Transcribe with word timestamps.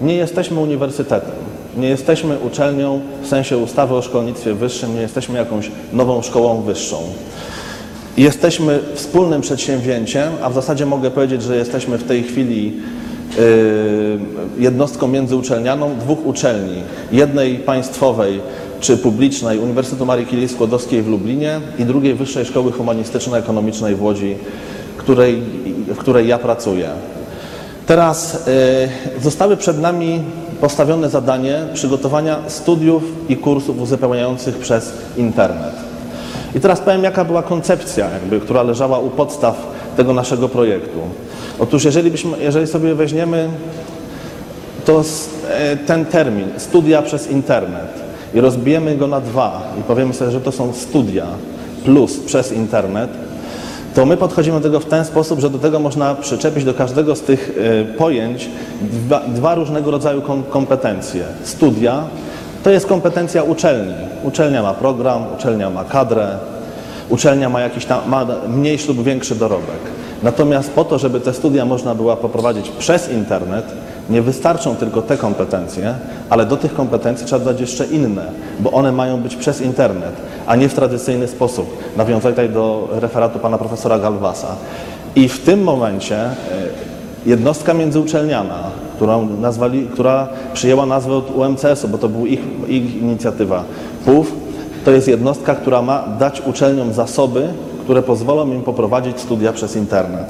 Nie 0.00 0.14
jesteśmy 0.14 0.60
uniwersytetem, 0.60 1.34
nie 1.76 1.88
jesteśmy 1.88 2.38
uczelnią 2.38 3.00
w 3.22 3.26
sensie 3.26 3.58
ustawy 3.58 3.94
o 3.94 4.02
szkolnictwie 4.02 4.54
wyższym, 4.54 4.94
nie 4.94 5.00
jesteśmy 5.00 5.38
jakąś 5.38 5.70
nową 5.92 6.22
szkołą 6.22 6.62
wyższą. 6.62 6.96
Jesteśmy 8.16 8.80
wspólnym 8.94 9.40
przedsięwzięciem, 9.40 10.32
a 10.42 10.50
w 10.50 10.54
zasadzie 10.54 10.86
mogę 10.86 11.10
powiedzieć, 11.10 11.42
że 11.42 11.56
jesteśmy 11.56 11.98
w 11.98 12.04
tej 12.04 12.22
chwili 12.22 12.72
yy, 13.36 14.18
jednostką 14.58 15.08
międzyuczelnianą 15.08 15.96
dwóch 16.00 16.26
uczelni. 16.26 16.82
Jednej 17.12 17.54
państwowej 17.54 18.40
czy 18.80 18.96
publicznej 18.96 19.58
Uniwersytetu 19.58 20.06
Marii 20.06 20.26
Curie 20.26 20.48
Skłodowskiej 20.48 21.02
w 21.02 21.08
Lublinie 21.08 21.60
i 21.78 21.84
drugiej 21.84 22.14
Wyższej 22.14 22.44
Szkoły 22.44 22.72
Humanistyczno-Ekonomicznej 22.72 23.94
w 23.94 24.02
Łodzi, 24.02 24.36
której, 24.96 25.42
w 25.86 25.96
której 25.96 26.28
ja 26.28 26.38
pracuję. 26.38 26.88
Teraz 27.88 28.46
yy, 29.16 29.20
zostały 29.22 29.56
przed 29.56 29.80
nami 29.80 30.22
postawione 30.60 31.10
zadanie 31.10 31.58
przygotowania 31.74 32.36
studiów 32.48 33.02
i 33.28 33.36
kursów 33.36 33.80
uzupełniających 33.80 34.56
przez 34.58 34.92
internet. 35.16 35.72
I 36.54 36.60
teraz 36.60 36.80
powiem, 36.80 37.04
jaka 37.04 37.24
była 37.24 37.42
koncepcja, 37.42 38.10
jakby, 38.10 38.40
która 38.40 38.62
leżała 38.62 38.98
u 38.98 39.10
podstaw 39.10 39.56
tego 39.96 40.12
naszego 40.12 40.48
projektu. 40.48 40.98
Otóż, 41.58 41.84
jeżeli, 41.84 42.10
byśmy, 42.10 42.38
jeżeli 42.38 42.66
sobie 42.66 42.94
weźmiemy 42.94 43.48
to 44.84 45.00
s- 45.00 45.28
e, 45.50 45.76
ten 45.76 46.04
termin, 46.06 46.48
studia 46.56 47.02
przez 47.02 47.30
internet, 47.30 47.88
i 48.34 48.40
rozbijemy 48.40 48.96
go 48.96 49.06
na 49.06 49.20
dwa 49.20 49.62
i 49.80 49.82
powiemy 49.82 50.14
sobie, 50.14 50.30
że 50.30 50.40
to 50.40 50.52
są 50.52 50.72
studia 50.72 51.26
plus 51.84 52.16
przez 52.20 52.52
internet, 52.52 53.10
to 53.98 54.06
my 54.06 54.16
podchodzimy 54.16 54.56
do 54.60 54.62
tego 54.62 54.80
w 54.80 54.84
ten 54.84 55.04
sposób, 55.04 55.40
że 55.40 55.50
do 55.50 55.58
tego 55.58 55.78
można 55.78 56.14
przyczepić 56.14 56.64
do 56.64 56.74
każdego 56.74 57.16
z 57.16 57.20
tych 57.20 57.58
e, 57.58 57.84
pojęć 57.84 58.48
dwa, 58.82 59.20
dwa 59.20 59.54
różnego 59.54 59.90
rodzaju 59.90 60.22
kom- 60.22 60.42
kompetencje. 60.42 61.24
Studia 61.44 62.04
to 62.64 62.70
jest 62.70 62.86
kompetencja 62.86 63.42
uczelni. 63.42 63.94
Uczelnia 64.24 64.62
ma 64.62 64.74
program, 64.74 65.22
uczelnia 65.36 65.70
ma 65.70 65.84
kadrę, 65.84 66.28
uczelnia 67.08 67.48
ma 67.48 67.60
jakiś 67.60 67.84
tam, 67.84 68.00
ma 68.08 68.26
mniejszy 68.48 68.88
lub 68.88 69.02
większy 69.02 69.34
dorobek. 69.34 69.80
Natomiast 70.22 70.70
po 70.70 70.84
to, 70.84 70.98
żeby 70.98 71.20
te 71.20 71.34
studia 71.34 71.64
można 71.64 71.94
było 71.94 72.16
poprowadzić 72.16 72.68
przez 72.68 73.10
internet, 73.10 73.64
nie 74.10 74.22
wystarczą 74.22 74.76
tylko 74.76 75.02
te 75.02 75.16
kompetencje, 75.16 75.94
ale 76.30 76.46
do 76.46 76.56
tych 76.56 76.74
kompetencji 76.74 77.26
trzeba 77.26 77.44
dodać 77.44 77.60
jeszcze 77.60 77.86
inne, 77.86 78.24
bo 78.60 78.70
one 78.70 78.92
mają 78.92 79.20
być 79.20 79.36
przez 79.36 79.60
internet, 79.60 80.12
a 80.46 80.56
nie 80.56 80.68
w 80.68 80.74
tradycyjny 80.74 81.28
sposób. 81.28 81.76
Nawiązuję 81.96 82.32
tutaj 82.32 82.50
do 82.50 82.88
referatu 82.92 83.38
pana 83.38 83.58
profesora 83.58 83.98
Galwasa. 83.98 84.56
I 85.16 85.28
w 85.28 85.44
tym 85.44 85.62
momencie 85.62 86.16
e, 86.16 86.34
jednostka 87.26 87.74
międzyuczelniana, 87.74 88.58
którą 88.96 89.26
nazwali, 89.26 89.86
która 89.92 90.28
przyjęła 90.52 90.86
nazwę 90.86 91.14
od 91.14 91.36
UMCS-u, 91.36 91.88
bo 91.88 91.98
to 91.98 92.08
była 92.08 92.26
ich, 92.26 92.40
ich 92.68 92.96
inicjatywa, 92.96 93.64
PUF, 94.04 94.32
to 94.84 94.90
jest 94.90 95.08
jednostka, 95.08 95.54
która 95.54 95.82
ma 95.82 96.04
dać 96.18 96.42
uczelniom 96.46 96.92
zasoby, 96.92 97.48
które 97.84 98.02
pozwolą 98.02 98.52
im 98.52 98.62
poprowadzić 98.62 99.20
studia 99.20 99.52
przez 99.52 99.76
internet. 99.76 100.26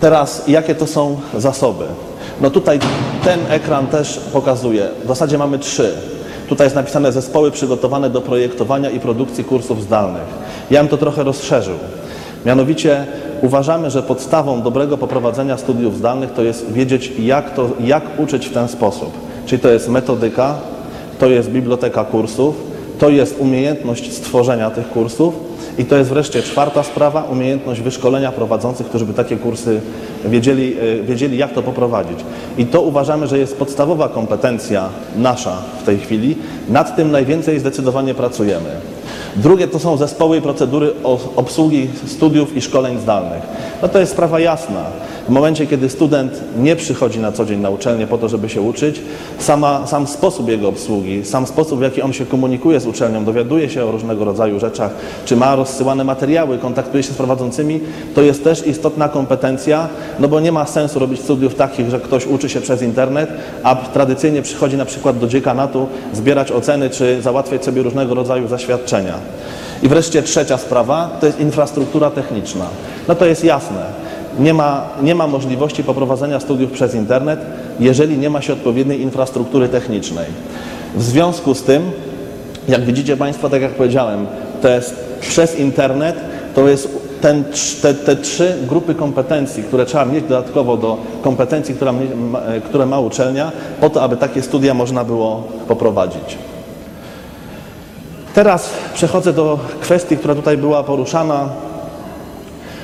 Teraz, 0.00 0.48
jakie 0.48 0.74
to 0.74 0.86
są 0.86 1.16
zasoby? 1.38 1.84
No 2.40 2.50
tutaj 2.50 2.78
ten 3.24 3.40
ekran 3.48 3.86
też 3.86 4.20
pokazuje, 4.32 4.88
w 5.04 5.08
zasadzie 5.08 5.38
mamy 5.38 5.58
trzy. 5.58 5.94
Tutaj 6.48 6.66
jest 6.66 6.76
napisane 6.76 7.12
zespoły 7.12 7.50
przygotowane 7.50 8.10
do 8.10 8.20
projektowania 8.20 8.90
i 8.90 9.00
produkcji 9.00 9.44
kursów 9.44 9.82
zdalnych. 9.82 10.22
Ja 10.70 10.80
bym 10.80 10.88
to 10.88 10.96
trochę 10.96 11.24
rozszerzył. 11.24 11.74
Mianowicie 12.46 13.06
uważamy, 13.42 13.90
że 13.90 14.02
podstawą 14.02 14.62
dobrego 14.62 14.98
poprowadzenia 14.98 15.56
studiów 15.56 15.96
zdalnych 15.96 16.32
to 16.32 16.42
jest 16.42 16.72
wiedzieć, 16.72 17.12
jak, 17.18 17.54
to, 17.54 17.70
jak 17.80 18.02
uczyć 18.18 18.46
w 18.46 18.52
ten 18.52 18.68
sposób. 18.68 19.12
Czyli 19.46 19.62
to 19.62 19.68
jest 19.68 19.88
metodyka, 19.88 20.54
to 21.18 21.26
jest 21.26 21.50
biblioteka 21.50 22.04
kursów, 22.04 22.54
to 22.98 23.08
jest 23.08 23.36
umiejętność 23.38 24.12
stworzenia 24.12 24.70
tych 24.70 24.90
kursów 24.90 25.34
i 25.78 25.84
to 25.84 25.96
jest 25.96 26.10
wreszcie 26.10 26.42
czwarta 26.42 26.82
sprawa, 26.82 27.22
umiejętność 27.22 27.80
wyszkolenia 27.80 28.32
prowadzących, 28.32 28.86
którzy 28.86 29.06
by 29.06 29.14
takie 29.14 29.36
kursy 29.36 29.80
wiedzieli, 30.24 30.76
e, 31.00 31.02
wiedzieli 31.02 31.38
jak 31.38 31.52
to 31.52 31.62
poprowadzić. 31.62 32.18
I 32.58 32.66
to 32.66 32.82
uważamy, 32.82 33.26
że 33.26 33.38
jest 33.38 33.56
podstawowa 33.56 34.08
kompetencja 34.08 34.88
nasza 35.16 35.56
w 35.82 35.86
tej 35.86 35.98
chwili. 35.98 36.36
Nad 36.68 36.96
tym 36.96 37.10
najwięcej 37.10 37.60
zdecydowanie 37.60 38.14
pracujemy. 38.14 38.70
Drugie 39.36 39.68
to 39.68 39.78
są 39.78 39.96
zespoły 39.96 40.36
i 40.36 40.42
procedury 40.42 40.92
obsługi 41.36 41.88
studiów 42.06 42.56
i 42.56 42.60
szkoleń 42.60 43.00
zdalnych. 43.00 43.42
No 43.82 43.88
to 43.88 43.98
jest 43.98 44.12
sprawa 44.12 44.40
jasna. 44.40 44.84
W 45.28 45.28
momencie, 45.28 45.66
kiedy 45.66 45.88
student 45.88 46.40
nie 46.58 46.76
przychodzi 46.76 47.18
na 47.18 47.32
co 47.32 47.44
dzień 47.44 47.60
na 47.60 47.70
uczelnię 47.70 48.06
po 48.06 48.18
to, 48.18 48.28
żeby 48.28 48.48
się 48.48 48.62
uczyć, 48.62 49.00
sama, 49.38 49.86
sam 49.86 50.06
sposób 50.06 50.48
jego 50.48 50.68
obsługi, 50.68 51.24
sam 51.24 51.46
sposób, 51.46 51.78
w 51.78 51.82
jaki 51.82 52.02
on 52.02 52.12
się 52.12 52.26
komunikuje 52.26 52.80
z 52.80 52.86
uczelnią, 52.86 53.24
dowiaduje 53.24 53.70
się 53.70 53.84
o 53.84 53.90
różnego 53.90 54.24
rodzaju 54.24 54.60
rzeczach, 54.60 54.90
czy 55.24 55.36
ma 55.36 55.56
rozsyłane 55.56 56.04
materiały, 56.04 56.58
kontaktuje 56.58 57.02
się 57.02 57.12
z 57.12 57.16
prowadzącymi, 57.16 57.80
to 58.14 58.22
jest 58.22 58.44
też 58.44 58.66
istotna 58.66 59.08
kompetencja, 59.08 59.88
no 60.18 60.28
bo 60.28 60.40
nie 60.40 60.52
ma 60.52 60.66
sensu 60.66 60.98
robić 60.98 61.20
studiów 61.20 61.54
takich, 61.54 61.90
że 61.90 62.00
ktoś 62.00 62.26
uczy 62.26 62.48
się 62.48 62.60
przez 62.60 62.82
internet, 62.82 63.30
a 63.62 63.76
tradycyjnie 63.76 64.42
przychodzi 64.42 64.76
na 64.76 64.84
przykład 64.84 65.18
do 65.18 65.26
dziekanatu 65.26 65.86
zbierać 66.12 66.52
oceny, 66.52 66.90
czy 66.90 67.22
załatwiać 67.22 67.64
sobie 67.64 67.82
różnego 67.82 68.14
rodzaju 68.14 68.48
zaświadczenia. 68.48 69.14
I 69.82 69.88
wreszcie 69.88 70.22
trzecia 70.22 70.58
sprawa, 70.58 71.10
to 71.20 71.26
jest 71.26 71.40
infrastruktura 71.40 72.10
techniczna. 72.10 72.64
No 73.08 73.14
to 73.14 73.26
jest 73.26 73.44
jasne. 73.44 74.03
Nie 74.38 74.54
ma, 74.54 74.84
nie 75.02 75.14
ma 75.14 75.26
możliwości 75.26 75.84
poprowadzenia 75.84 76.40
studiów 76.40 76.70
przez 76.70 76.94
internet, 76.94 77.40
jeżeli 77.80 78.18
nie 78.18 78.30
ma 78.30 78.42
się 78.42 78.52
odpowiedniej 78.52 79.00
infrastruktury 79.00 79.68
technicznej. 79.68 80.26
W 80.94 81.02
związku 81.02 81.54
z 81.54 81.62
tym, 81.62 81.90
jak 82.68 82.84
widzicie 82.84 83.16
Państwo, 83.16 83.50
tak 83.50 83.62
jak 83.62 83.72
powiedziałem, 83.72 84.26
jest 84.68 84.94
przez 85.20 85.58
internet, 85.58 86.16
to 86.54 86.68
jest 86.68 86.88
ten, 87.20 87.44
te, 87.82 87.94
te 87.94 88.16
trzy 88.16 88.56
grupy 88.68 88.94
kompetencji, 88.94 89.62
które 89.62 89.86
trzeba 89.86 90.04
mieć 90.04 90.24
dodatkowo 90.24 90.76
do 90.76 90.96
kompetencji, 91.22 91.74
która, 91.74 91.92
które 92.64 92.86
ma 92.86 93.00
uczelnia, 93.00 93.52
po 93.80 93.90
to, 93.90 94.02
aby 94.02 94.16
takie 94.16 94.42
studia 94.42 94.74
można 94.74 95.04
było 95.04 95.42
poprowadzić. 95.68 96.38
Teraz 98.34 98.70
przechodzę 98.94 99.32
do 99.32 99.58
kwestii, 99.80 100.16
która 100.16 100.34
tutaj 100.34 100.56
była 100.56 100.82
poruszana. 100.82 101.48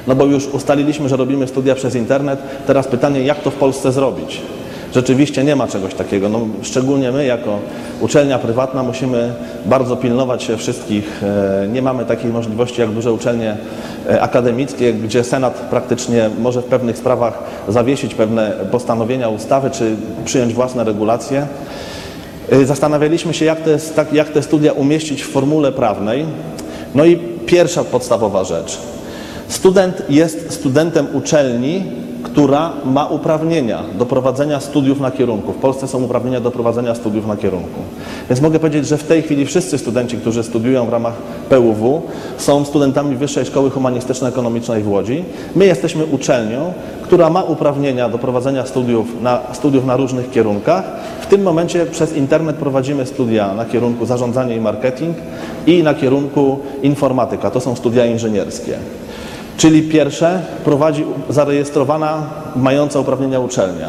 No 0.07 0.15
bo 0.15 0.25
już 0.25 0.47
ustaliliśmy, 0.47 1.09
że 1.09 1.17
robimy 1.17 1.49
studia 1.49 1.75
przez 1.75 1.95
internet. 1.95 2.41
Teraz 2.67 2.87
pytanie, 2.89 3.23
jak 3.23 3.43
to 3.43 3.51
w 3.51 3.55
Polsce 3.55 3.93
zrobić? 3.93 4.41
Rzeczywiście 4.95 5.45
nie 5.45 5.57
ma 5.57 5.69
czegoś 5.69 5.95
takiego. 5.95 6.29
No, 6.29 6.41
szczególnie 6.63 7.13
my, 7.13 7.25
jako 7.25 7.59
uczelnia 8.01 8.39
prywatna, 8.39 8.83
musimy 8.83 9.33
bardzo 9.67 9.97
pilnować 9.97 10.43
się 10.43 10.57
wszystkich. 10.57 11.23
E, 11.23 11.69
Nie 11.69 11.83
mamy 11.83 12.05
takiej 12.05 12.31
możliwości 12.33 12.81
jak 12.81 12.91
duże 12.91 13.13
uczelnie 13.13 13.57
e, 14.09 14.23
akademickie, 14.23 14.93
gdzie 14.93 15.25
Senat 15.25 15.55
praktycznie 15.55 16.31
może 16.41 16.63
w 16.63 16.65
pewnych 16.65 16.99
sprawach 16.99 17.39
zawiesić 17.69 18.15
pewne 18.15 18.53
postanowienia 18.71 19.29
ustawy 19.29 19.71
czy 19.71 19.97
przyjąć 20.25 20.55
własne 20.55 20.85
regulacje. 20.85 21.47
Y, 22.53 22.67
Zastanawialiśmy 22.67 23.35
się, 23.35 23.45
jak 23.45 23.61
te, 23.61 23.79
jak 24.13 24.29
te 24.29 24.43
studia 24.43 24.73
umieścić 24.73 25.23
w 25.23 25.29
formule 25.31 25.73
prawnej. 25.73 26.27
No 26.95 27.05
i 27.05 27.17
pierwsza 27.47 27.85
podstawowa 27.85 28.45
rzecz. 28.45 28.79
Student 29.51 30.03
jest 30.09 30.53
studentem 30.53 31.07
uczelni, 31.13 31.83
która 32.23 32.73
ma 32.85 33.07
uprawnienia 33.07 33.83
do 33.99 34.07
prowadzenia 34.07 34.61
studiów 34.61 35.01
na 35.01 35.11
kierunku. 35.11 35.53
W 35.53 35.57
Polsce 35.57 35.89
są 35.89 36.03
uprawnienia 36.03 36.41
do 36.41 36.51
prowadzenia 36.51 36.95
studiów 36.95 37.27
na 37.27 37.37
kierunku. 37.37 37.81
Więc 38.29 38.41
mogę 38.41 38.59
powiedzieć, 38.59 38.87
że 38.87 38.99
w 38.99 39.05
tej 39.05 39.23
chwili 39.23 39.47
wszyscy 39.47 39.79
studenci, 39.79 40.17
którzy 40.17 40.43
studiują 40.43 40.87
w 40.87 40.89
ramach 40.89 41.15
PUW, 41.49 42.03
są 42.39 42.65
studentami 42.65 43.17
Wyższej 43.17 43.45
Szkoły 43.45 43.71
Humanistyczno-Ekonomicznej 43.71 44.83
w 44.83 44.89
Łodzi. 44.89 45.25
My 45.57 45.67
jesteśmy 45.67 46.05
uczelnią, 46.05 46.73
która 47.03 47.31
ma 47.31 47.43
uprawnienia 47.43 48.09
do 48.09 48.19
prowadzenia 48.19 48.67
studiów 48.67 49.23
na, 49.23 49.41
studiów 49.53 49.87
na 49.87 49.97
różnych 49.97 50.31
kierunkach. 50.31 50.85
W 51.21 51.27
tym 51.27 51.43
momencie 51.43 51.87
przez 51.87 52.17
internet 52.17 52.57
prowadzimy 52.57 53.07
studia 53.07 53.55
na 53.55 53.65
kierunku 53.65 54.07
zarządzanie 54.07 54.57
i 54.57 54.61
marketing 54.61 55.17
i 55.67 55.83
na 55.83 55.95
kierunku 55.95 56.59
informatyka. 56.83 57.51
To 57.51 57.61
są 57.61 57.77
studia 57.77 58.07
inżynierskie. 58.07 58.79
Czyli 59.61 59.83
pierwsze 59.83 60.43
prowadzi 60.65 61.05
zarejestrowana, 61.29 62.23
mająca 62.57 63.01
uprawnienia 63.01 63.41
uczelnia. 63.41 63.89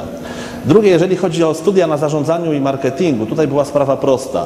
Drugie, 0.66 0.90
jeżeli 0.90 1.16
chodzi 1.16 1.44
o 1.44 1.54
studia 1.54 1.88
na 1.88 1.98
zarządzaniu 1.98 2.54
i 2.54 2.60
marketingu, 2.62 3.26
tutaj 3.26 3.48
była 3.48 3.66
sprawa 3.66 3.98
prosta. 3.98 4.46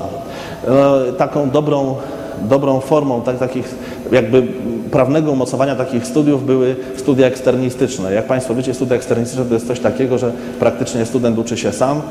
E, 0.68 1.13
Taką 1.13 1.50
dobrą, 1.50 1.95
dobrą 2.42 2.80
formą 2.80 3.22
tak, 3.22 3.38
takich 3.38 3.75
jakby 4.12 4.44
prawnego 4.92 5.31
umocowania 5.31 5.75
takich 5.75 6.07
studiów 6.07 6.45
były 6.45 6.75
studia 6.95 7.27
eksternistyczne. 7.27 8.13
Jak 8.13 8.27
Państwo 8.27 8.56
wiecie, 8.56 8.74
studia 8.74 8.95
eksternistyczne 8.95 9.45
to 9.45 9.54
jest 9.54 9.68
coś 9.68 9.80
takiego, 9.80 10.18
że 10.18 10.31
praktycznie 10.60 11.06
student 11.06 11.39
uczy 11.39 11.57
się 11.57 11.72
sam, 11.72 12.01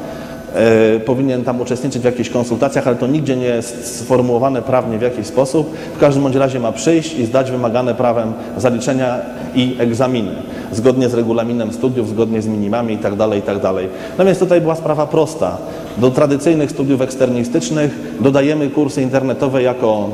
powinien 1.05 1.45
tam 1.45 1.61
uczestniczyć 1.61 2.03
w 2.03 2.05
jakichś 2.05 2.31
konsultacjach, 2.31 2.87
ale 2.87 2.97
to 2.97 3.07
nigdzie 3.07 3.37
nie 3.37 3.47
jest 3.47 3.99
sformułowane 3.99 4.63
prawnie 4.63 4.99
w 4.99 5.03
jakiś 5.03 5.27
sposób. 5.27 5.77
W 5.97 5.99
każdym 5.99 6.23
bądź 6.23 6.37
razie 6.37 6.61
ma 6.61 6.73
przyjść 6.73 7.15
i 7.15 7.27
zdać 7.27 7.51
wymagane 7.51 7.95
prawem 7.95 8.33
zaliczenia 8.57 9.21
i 9.55 9.77
egzaminy, 9.79 10.33
zgodnie 10.73 11.09
z 11.09 11.15
regulaminem 11.15 11.73
studiów, 11.73 12.09
zgodnie 12.09 12.43
z 12.43 12.47
minimami 12.47 12.93
itd. 12.93 13.29
itd. 13.35 13.73
No 14.19 14.25
więc 14.25 14.39
tutaj 14.39 14.61
była 14.61 14.75
sprawa 14.75 15.07
prosta. 15.07 15.57
Do 15.99 16.11
tradycyjnych 16.11 16.71
studiów 16.71 17.01
eksternistycznych 17.01 17.99
dodajemy 18.21 18.71
kursy 18.71 19.03
internetowe 19.03 19.63
jako, 19.63 20.11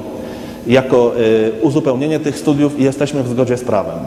jako 0.67 1.13
y, 1.19 1.53
uzupełnienie 1.63 2.21
tych 2.21 2.39
studiów 2.39 2.81
i 2.81 2.83
jesteśmy 2.83 3.23
w 3.23 3.29
zgodzie 3.29 3.57
z 3.57 3.65
prawem. 3.65 3.99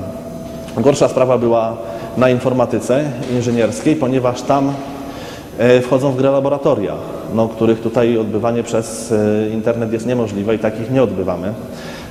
Gorsza 0.77 1.07
sprawa 1.07 1.37
była 1.37 1.77
na 2.17 2.29
informatyce 2.29 3.03
inżynierskiej, 3.31 3.95
ponieważ 3.95 4.41
tam 4.41 4.69
e, 4.69 4.92
wchodzą 5.81 6.11
w 6.11 6.17
grę 6.17 6.31
laboratoria, 6.31 6.93
no, 7.33 7.47
których 7.47 7.81
tutaj 7.81 8.17
odbywanie 8.17 8.63
przez 8.63 9.11
e, 9.11 9.49
internet 9.49 9.93
jest 9.93 10.05
niemożliwe 10.05 10.55
i 10.55 10.59
takich 10.59 10.91
nie 10.91 11.03
odbywamy. 11.03 11.53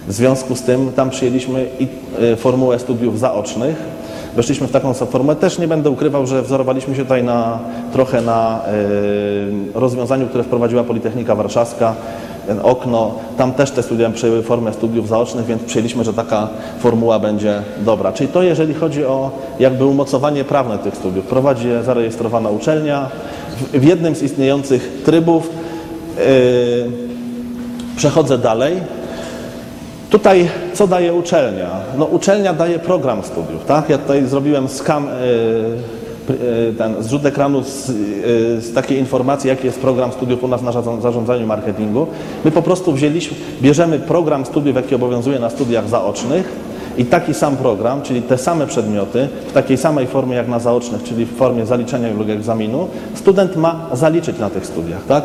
W 0.09 0.13
związku 0.13 0.57
z 0.57 0.63
tym 0.63 0.93
tam 0.93 1.11
przyjęliśmy 1.11 1.67
i 1.81 1.89
e, 2.33 2.37
formułę 2.37 2.79
studiów 2.79 3.19
zaocznych. 3.19 3.77
Weszliśmy 4.37 4.67
w 4.67 4.73
taką 4.73 4.95
formę. 4.95 5.37
Też 5.37 5.59
nie 5.59 5.69
będę 5.69 5.91
ukrywał, 5.91 6.27
że 6.27 6.43
wzorowaliśmy 6.43 6.97
się 6.97 7.03
tutaj 7.03 7.25
na, 7.25 7.59
trochę 7.93 8.23
na 8.23 8.61
e, 9.75 9.81
rozwiązaniu, 9.81 10.27
które 10.27 10.45
wprowadziła 10.45 10.85
Politechnika 10.85 11.35
Warszawska, 11.35 11.95
okno. 12.63 13.15
Tam 13.37 13.53
też 13.53 13.71
te 13.71 13.83
studia 13.83 14.11
przyjęły 14.11 14.43
formę 14.43 14.73
studiów 14.73 15.09
zaocznych, 15.09 15.47
więc 15.47 15.63
przyjęliśmy, 15.63 16.05
że 16.05 16.15
taka 16.15 16.49
formuła 16.79 17.19
będzie 17.19 17.63
dobra. 17.79 18.13
Czyli 18.13 18.29
to 18.29 18.43
jeżeli 18.43 18.75
chodzi 18.75 19.05
o 19.05 19.31
jakby 19.59 19.85
umocowanie 19.85 20.45
prawne 20.45 20.79
tych 20.79 20.97
studiów. 20.97 21.27
Prowadzi 21.27 21.69
je 21.69 21.83
zarejestrowana 21.83 22.51
uczelnia 22.51 23.09
w, 23.73 23.85
jednym 23.85 24.17
z 24.17 24.23
istniejących 24.23 25.03
trybów. 25.05 25.51
Yy, 26.17 26.23
przechodzę 27.97 28.39
dalej. 28.39 28.77
Tutaj 30.11 30.49
co 30.75 30.87
daje 30.87 31.15
uczelnia? 31.15 31.71
No 31.99 32.05
uczelnia 32.05 32.53
daje 32.55 32.79
program 32.79 33.23
studiów, 33.23 33.65
tak? 33.65 33.89
Ja 33.89 33.99
tutaj 33.99 34.27
zrobiłem 34.27 34.69
skam, 34.69 35.07
yy, 35.07 36.02
ten 36.79 36.95
zrzut 37.03 37.27
ekranu 37.27 37.63
z, 37.65 37.89
yy, 37.89 37.95
z 38.61 38.75
takiej 38.75 38.99
informacji, 38.99 39.49
jaki 39.49 39.67
jest 39.67 39.81
program 39.81 40.13
studiów 40.13 40.45
u 40.45 40.49
nas 40.49 40.63
na 40.63 40.71
zarząd- 40.73 41.01
zarządzaniu 41.03 41.47
marketingu. 41.47 42.07
My 42.45 42.51
po 42.51 42.63
prostu 42.63 42.93
wzięliśmy, 42.93 43.37
bierzemy 43.63 43.99
program 43.99 44.47
studiów, 44.47 44.77
jaki 44.77 44.95
obowiązuje 44.95 45.39
na 45.39 45.51
studiach 45.51 45.89
zaocznych 45.89 46.53
i 46.99 47.05
taki 47.05 47.35
sam 47.35 47.57
program, 47.57 48.03
czyli 48.03 48.23
te 48.23 48.39
same 48.39 48.67
przedmioty, 48.67 49.29
w 49.49 49.53
takiej 49.53 49.77
samej 49.77 50.07
formie 50.07 50.37
jak 50.37 50.49
na 50.49 50.59
zaocznych, 50.59 51.03
czyli 51.03 51.25
w 51.25 51.37
formie 51.37 51.67
zaliczenia 51.67 52.09
lub 52.19 52.29
egzaminu, 52.29 52.89
student 53.15 53.57
ma 53.57 53.89
zaliczyć 53.93 54.39
na 54.39 54.51
tych 54.51 54.67
studiach, 54.67 55.07
tak? 55.09 55.25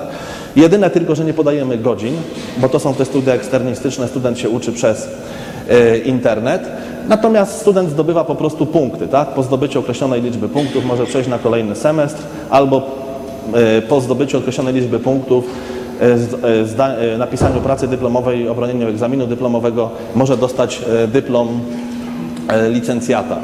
Jedyne 0.56 0.90
tylko, 0.90 1.16
że 1.16 1.26
nie 1.26 1.34
podajemy 1.34 1.78
godzin, 1.78 2.14
bo 2.58 2.70
to 2.70 2.80
są 2.80 2.94
te 2.94 3.06
studia 3.06 3.34
eksternistyczne, 3.34 4.08
student 4.08 4.40
się 4.40 4.50
uczy 4.50 4.72
przez 4.72 5.04
e, 5.04 5.10
internet. 6.06 6.70
Natomiast 7.08 7.62
student 7.62 7.90
zdobywa 7.90 8.24
po 8.24 8.36
prostu 8.36 8.66
punkty, 8.66 9.08
tak? 9.08 9.28
Po 9.28 9.44
zdobyciu 9.44 9.80
określonej 9.80 10.22
liczby 10.22 10.50
punktów 10.50 10.86
może 10.86 11.06
przejść 11.06 11.30
na 11.30 11.40
kolejny 11.40 11.76
semestr 11.76 12.24
albo 12.50 12.82
e, 13.54 13.82
po 13.82 14.02
zdobyciu 14.02 14.38
określonej 14.38 14.74
liczby 14.74 15.00
punktów 15.00 15.46
e, 16.02 16.06
e, 16.84 17.14
e, 17.14 17.18
napisaniu 17.18 17.62
pracy 17.62 17.88
dyplomowej 17.88 18.50
obronieniu 18.50 18.88
egzaminu 18.88 19.28
dyplomowego 19.28 19.90
może 20.16 20.38
dostać 20.38 20.82
e, 21.04 21.08
dyplom 21.08 21.60
e, 22.48 22.70
licencjata, 22.70 23.38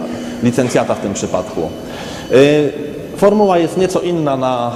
licencjata 0.43 0.95
w 0.95 0.99
tym 0.99 1.13
przypadku. 1.13 1.61
Formuła 3.23 3.57
jest 3.57 3.77
nieco 3.77 4.01
inna 4.01 4.37
na 4.37 4.71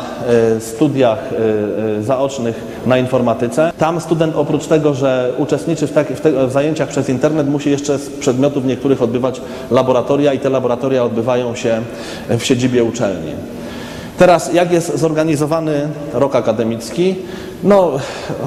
e, 0.56 0.62
studiach 0.62 1.20
e, 1.20 1.98
e, 1.98 2.04
zaocznych 2.04 2.82
na 2.86 2.98
informatyce. 2.98 3.72
Tam 3.78 4.02
student 4.02 4.36
oprócz 4.36 4.66
tego, 4.66 4.94
że 4.94 5.34
uczestniczy 5.38 5.88
w, 5.88 5.92
tak, 5.92 6.08
w, 6.08 6.22
te, 6.22 6.48
w 6.48 6.52
zajęciach 6.52 6.90
przez 6.90 7.10
internet, 7.10 7.50
musi 7.50 7.72
jeszcze 7.72 7.98
z 7.98 8.10
przedmiotów 8.10 8.66
niektórych 8.66 9.02
odbywać 9.02 9.42
laboratoria 9.72 10.34
i 10.34 10.40
te 10.40 10.50
laboratoria 10.50 11.04
odbywają 11.04 11.56
się 11.56 11.82
w 12.30 12.44
siedzibie 12.44 12.84
uczelni. 12.84 13.32
Teraz, 14.18 14.54
jak 14.54 14.72
jest 14.72 14.98
zorganizowany 14.98 15.88
rok 16.14 16.36
akademicki? 16.36 17.16
No, 17.64 17.92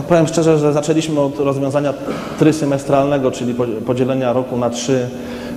powiem 0.09 0.27
szczerze, 0.27 0.59
że 0.59 0.73
zaczęliśmy 0.73 1.21
od 1.21 1.39
rozwiązania 1.39 1.95
trysemestralnego, 2.39 3.31
czyli 3.31 3.55
po- 3.55 3.67
podzielenia 3.87 4.33
roku 4.33 4.57
na 4.57 4.71
trzy, 4.71 5.09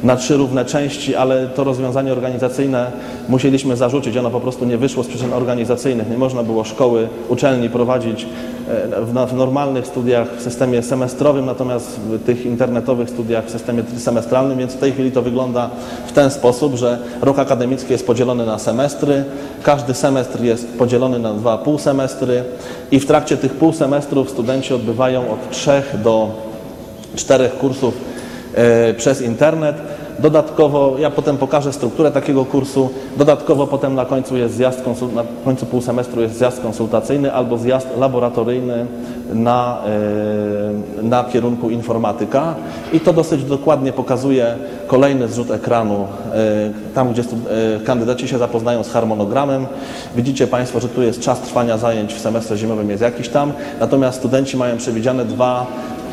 na 0.03 0.15
trzy 0.15 0.37
równe 0.37 0.65
części, 0.65 1.15
ale 1.15 1.47
to 1.47 1.63
rozwiązanie 1.63 2.11
organizacyjne 2.11 2.91
musieliśmy 3.29 3.75
zarzucić. 3.75 4.17
Ono 4.17 4.29
po 4.29 4.39
prostu 4.39 4.65
nie 4.65 4.77
wyszło 4.77 5.03
z 5.03 5.07
przyczyn 5.07 5.33
organizacyjnych. 5.33 6.09
Nie 6.09 6.17
można 6.17 6.43
było 6.43 6.63
szkoły, 6.63 7.07
uczelni 7.29 7.69
prowadzić 7.69 8.25
e, 8.69 9.27
w, 9.27 9.33
normalnych 9.33 9.87
studiach 9.87 10.27
w 10.37 10.41
systemie 10.41 10.83
semestrowym, 10.83 11.45
natomiast 11.45 11.99
w 11.99 12.23
tych 12.23 12.45
internetowych 12.45 13.09
studiach 13.09 13.45
w 13.45 13.49
systemie 13.49 13.83
semestralnym, 13.97 14.57
więc 14.57 14.73
w 14.73 14.79
tej 14.79 14.91
chwili 14.91 15.11
to 15.11 15.21
wygląda 15.21 15.69
w 16.07 16.11
ten 16.11 16.29
sposób, 16.29 16.75
że 16.75 16.97
rok 17.21 17.39
akademicki 17.39 17.91
jest 17.91 18.07
podzielony 18.07 18.45
na 18.45 18.59
semestry, 18.59 19.23
każdy 19.63 19.93
semestr 19.93 20.43
jest 20.43 20.77
podzielony 20.77 21.19
na 21.19 21.33
dwa 21.33 21.57
półsemestry 21.57 22.43
i 22.91 22.99
w 22.99 23.05
trakcie 23.05 23.37
tych 23.37 23.53
półsemestrów 23.53 24.29
studenci 24.29 24.73
odbywają 24.73 25.31
od 25.31 25.51
trzech 25.51 25.95
do 26.03 26.31
czterech 27.15 27.57
kursów 27.57 27.93
e, 28.55 28.93
przez 28.93 29.21
internet. 29.21 29.75
Dodatkowo, 30.19 30.95
ja 30.99 31.11
potem 31.11 31.37
pokażę 31.37 31.73
strukturę 31.73 32.11
takiego 32.11 32.45
kursu, 32.45 32.89
dodatkowo 33.17 33.67
potem 33.67 33.95
na 33.95 34.05
końcu 34.05 34.37
jest 34.37 34.55
zjazd, 34.55 34.83
na 35.15 35.23
końcu 35.45 35.65
półsemestru 35.65 36.21
jest 36.21 36.37
zjazd 36.37 36.61
konsultacyjny 36.61 37.33
albo 37.33 37.57
zjazd 37.57 37.87
laboratoryjny 37.97 38.85
na, 39.33 39.77
e, 41.01 41.03
na 41.03 41.23
kierunku 41.23 41.69
informatyka. 41.69 42.55
I 42.93 42.99
to 42.99 43.13
dosyć 43.13 43.43
dokładnie 43.43 43.93
pokazuje 43.93 44.55
kolejny 44.87 45.27
zrzut 45.27 45.51
ekranu, 45.51 46.07
e, 46.33 46.93
tam 46.95 47.13
gdzie 47.13 47.21
e, 47.21 47.25
kandydaci 47.79 48.27
się 48.27 48.37
zapoznają 48.37 48.83
z 48.83 48.89
harmonogramem. 48.89 49.65
Widzicie 50.15 50.47
Państwo, 50.47 50.79
że 50.79 50.89
tu 50.89 51.01
jest 51.01 51.19
czas 51.19 51.39
trwania 51.39 51.77
zajęć 51.77 52.13
w 52.13 52.19
semestrze 52.19 52.57
zimowym 52.57 52.89
jest 52.89 53.01
jakiś 53.01 53.29
tam, 53.29 53.53
natomiast 53.79 54.17
studenci 54.17 54.57
mają 54.57 54.77
przewidziane 54.77 55.25
dwa 55.25 55.65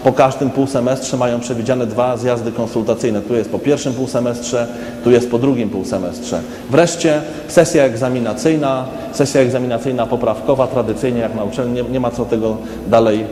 po 0.05 0.13
każdym 0.13 0.51
półsemestrze 0.51 1.17
mają 1.17 1.41
przewidziane 1.41 1.87
dwa 1.87 2.17
zjazdy 2.17 2.53
konsultacyjne. 2.53 3.21
Tu 3.21 3.35
jest 3.35 3.51
po 3.51 3.59
pierwszym 3.59 3.95
półsemestrze, 3.95 4.67
tu 5.05 5.11
jest 5.11 5.31
po 5.31 5.39
drugim 5.39 5.71
półsemestrze. 5.71 6.41
Wreszcie 6.71 7.23
sesja 7.49 7.85
egzaminacyjna, 7.85 8.85
sesja 9.13 9.41
egzaminacyjna 9.41 10.07
poprawkowa, 10.07 10.67
tradycyjnie 10.67 11.21
jak 11.21 11.35
na 11.35 11.45
uczelni, 11.45 11.75
nie, 11.75 11.83
nie 11.83 12.01
ma 12.01 12.11
co 12.11 12.25
tego 12.25 12.57
dalej 12.89 13.25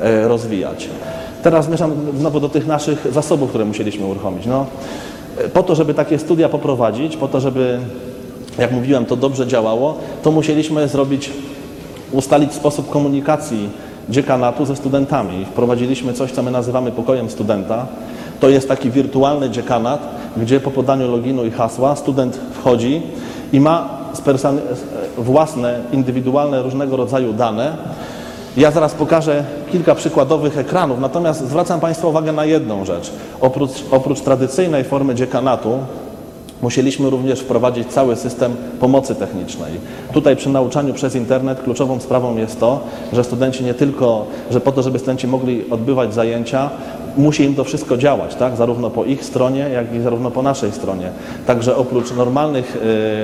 e, 0.00 0.28
rozwijać. 0.28 0.88
Teraz 1.42 1.64
zmierzam 1.64 1.92
znowu 2.18 2.40
do 2.40 2.48
tych 2.48 2.66
naszych 2.66 3.06
zasobów, 3.12 3.48
które 3.48 3.64
musieliśmy 3.64 4.06
uruchomić. 4.06 4.46
No, 4.46 4.66
e, 5.38 5.48
po 5.48 5.62
to, 5.62 5.74
żeby 5.74 5.94
takie 5.94 6.18
studia 6.18 6.48
poprowadzić, 6.48 7.16
po 7.16 7.28
to, 7.28 7.40
żeby, 7.40 7.78
jak 8.58 8.72
mówiłem, 8.72 9.06
to 9.06 9.16
dobrze 9.16 9.46
działało, 9.46 9.98
to 10.22 10.30
musieliśmy 10.30 10.88
zrobić 10.88 11.30
ustalić 12.12 12.52
sposób 12.52 12.90
komunikacji 12.90 13.68
dziekanatu 14.08 14.66
ze 14.66 14.76
studentami. 14.76 15.44
Wprowadziliśmy 15.44 16.12
coś, 16.12 16.32
co 16.32 16.42
my 16.42 16.50
nazywamy 16.50 16.92
pokojem 16.92 17.30
studenta. 17.30 17.86
To 18.40 18.48
jest 18.48 18.68
taki 18.68 18.90
wirtualny 18.90 19.50
dziekanat, 19.50 20.00
gdzie 20.36 20.60
po 20.60 20.70
podaniu 20.70 21.10
loginu 21.10 21.44
i 21.44 21.50
hasła 21.50 21.96
student 21.96 22.40
wchodzi 22.52 23.02
i 23.52 23.60
ma 23.60 23.88
własne, 25.18 25.80
indywidualne, 25.92 26.62
różnego 26.62 26.96
rodzaju 26.96 27.32
dane. 27.32 27.76
Ja 28.56 28.70
zaraz 28.70 28.94
pokażę 28.94 29.44
kilka 29.72 29.94
przykładowych 29.94 30.58
ekranów, 30.58 31.00
natomiast 31.00 31.48
zwracam 31.48 31.80
Państwa 31.80 32.08
uwagę 32.08 32.32
na 32.32 32.44
jedną 32.44 32.84
rzecz. 32.84 33.12
Oprócz, 33.40 33.70
oprócz 33.90 34.20
tradycyjnej 34.20 34.84
formy 34.84 35.14
dziekanatu, 35.14 35.78
Musieliśmy 36.64 37.10
również 37.10 37.40
wprowadzić 37.40 37.88
cały 37.88 38.16
system 38.16 38.56
pomocy 38.80 39.14
technicznej. 39.14 39.72
Tutaj 40.12 40.36
przy 40.36 40.48
nauczaniu 40.48 40.94
przez 40.94 41.14
internet 41.14 41.62
kluczową 41.62 42.00
sprawą 42.00 42.36
jest 42.36 42.60
to, 42.60 42.80
że 43.12 43.24
studenci 43.24 43.64
nie 43.64 43.74
tylko, 43.74 44.26
że 44.50 44.60
po 44.60 44.72
to, 44.72 44.82
żeby 44.82 44.98
studenci 44.98 45.26
mogli 45.26 45.70
odbywać 45.70 46.14
zajęcia, 46.14 46.70
musi 47.16 47.44
im 47.44 47.54
to 47.54 47.64
wszystko 47.64 47.96
działać, 47.96 48.34
tak? 48.34 48.56
zarówno 48.56 48.90
po 48.90 49.04
ich 49.04 49.24
stronie, 49.24 49.60
jak 49.60 49.94
i 49.94 50.00
zarówno 50.00 50.30
po 50.30 50.42
naszej 50.42 50.72
stronie. 50.72 51.10
Także 51.46 51.76
oprócz 51.76 52.12
normalnych, 52.12 52.78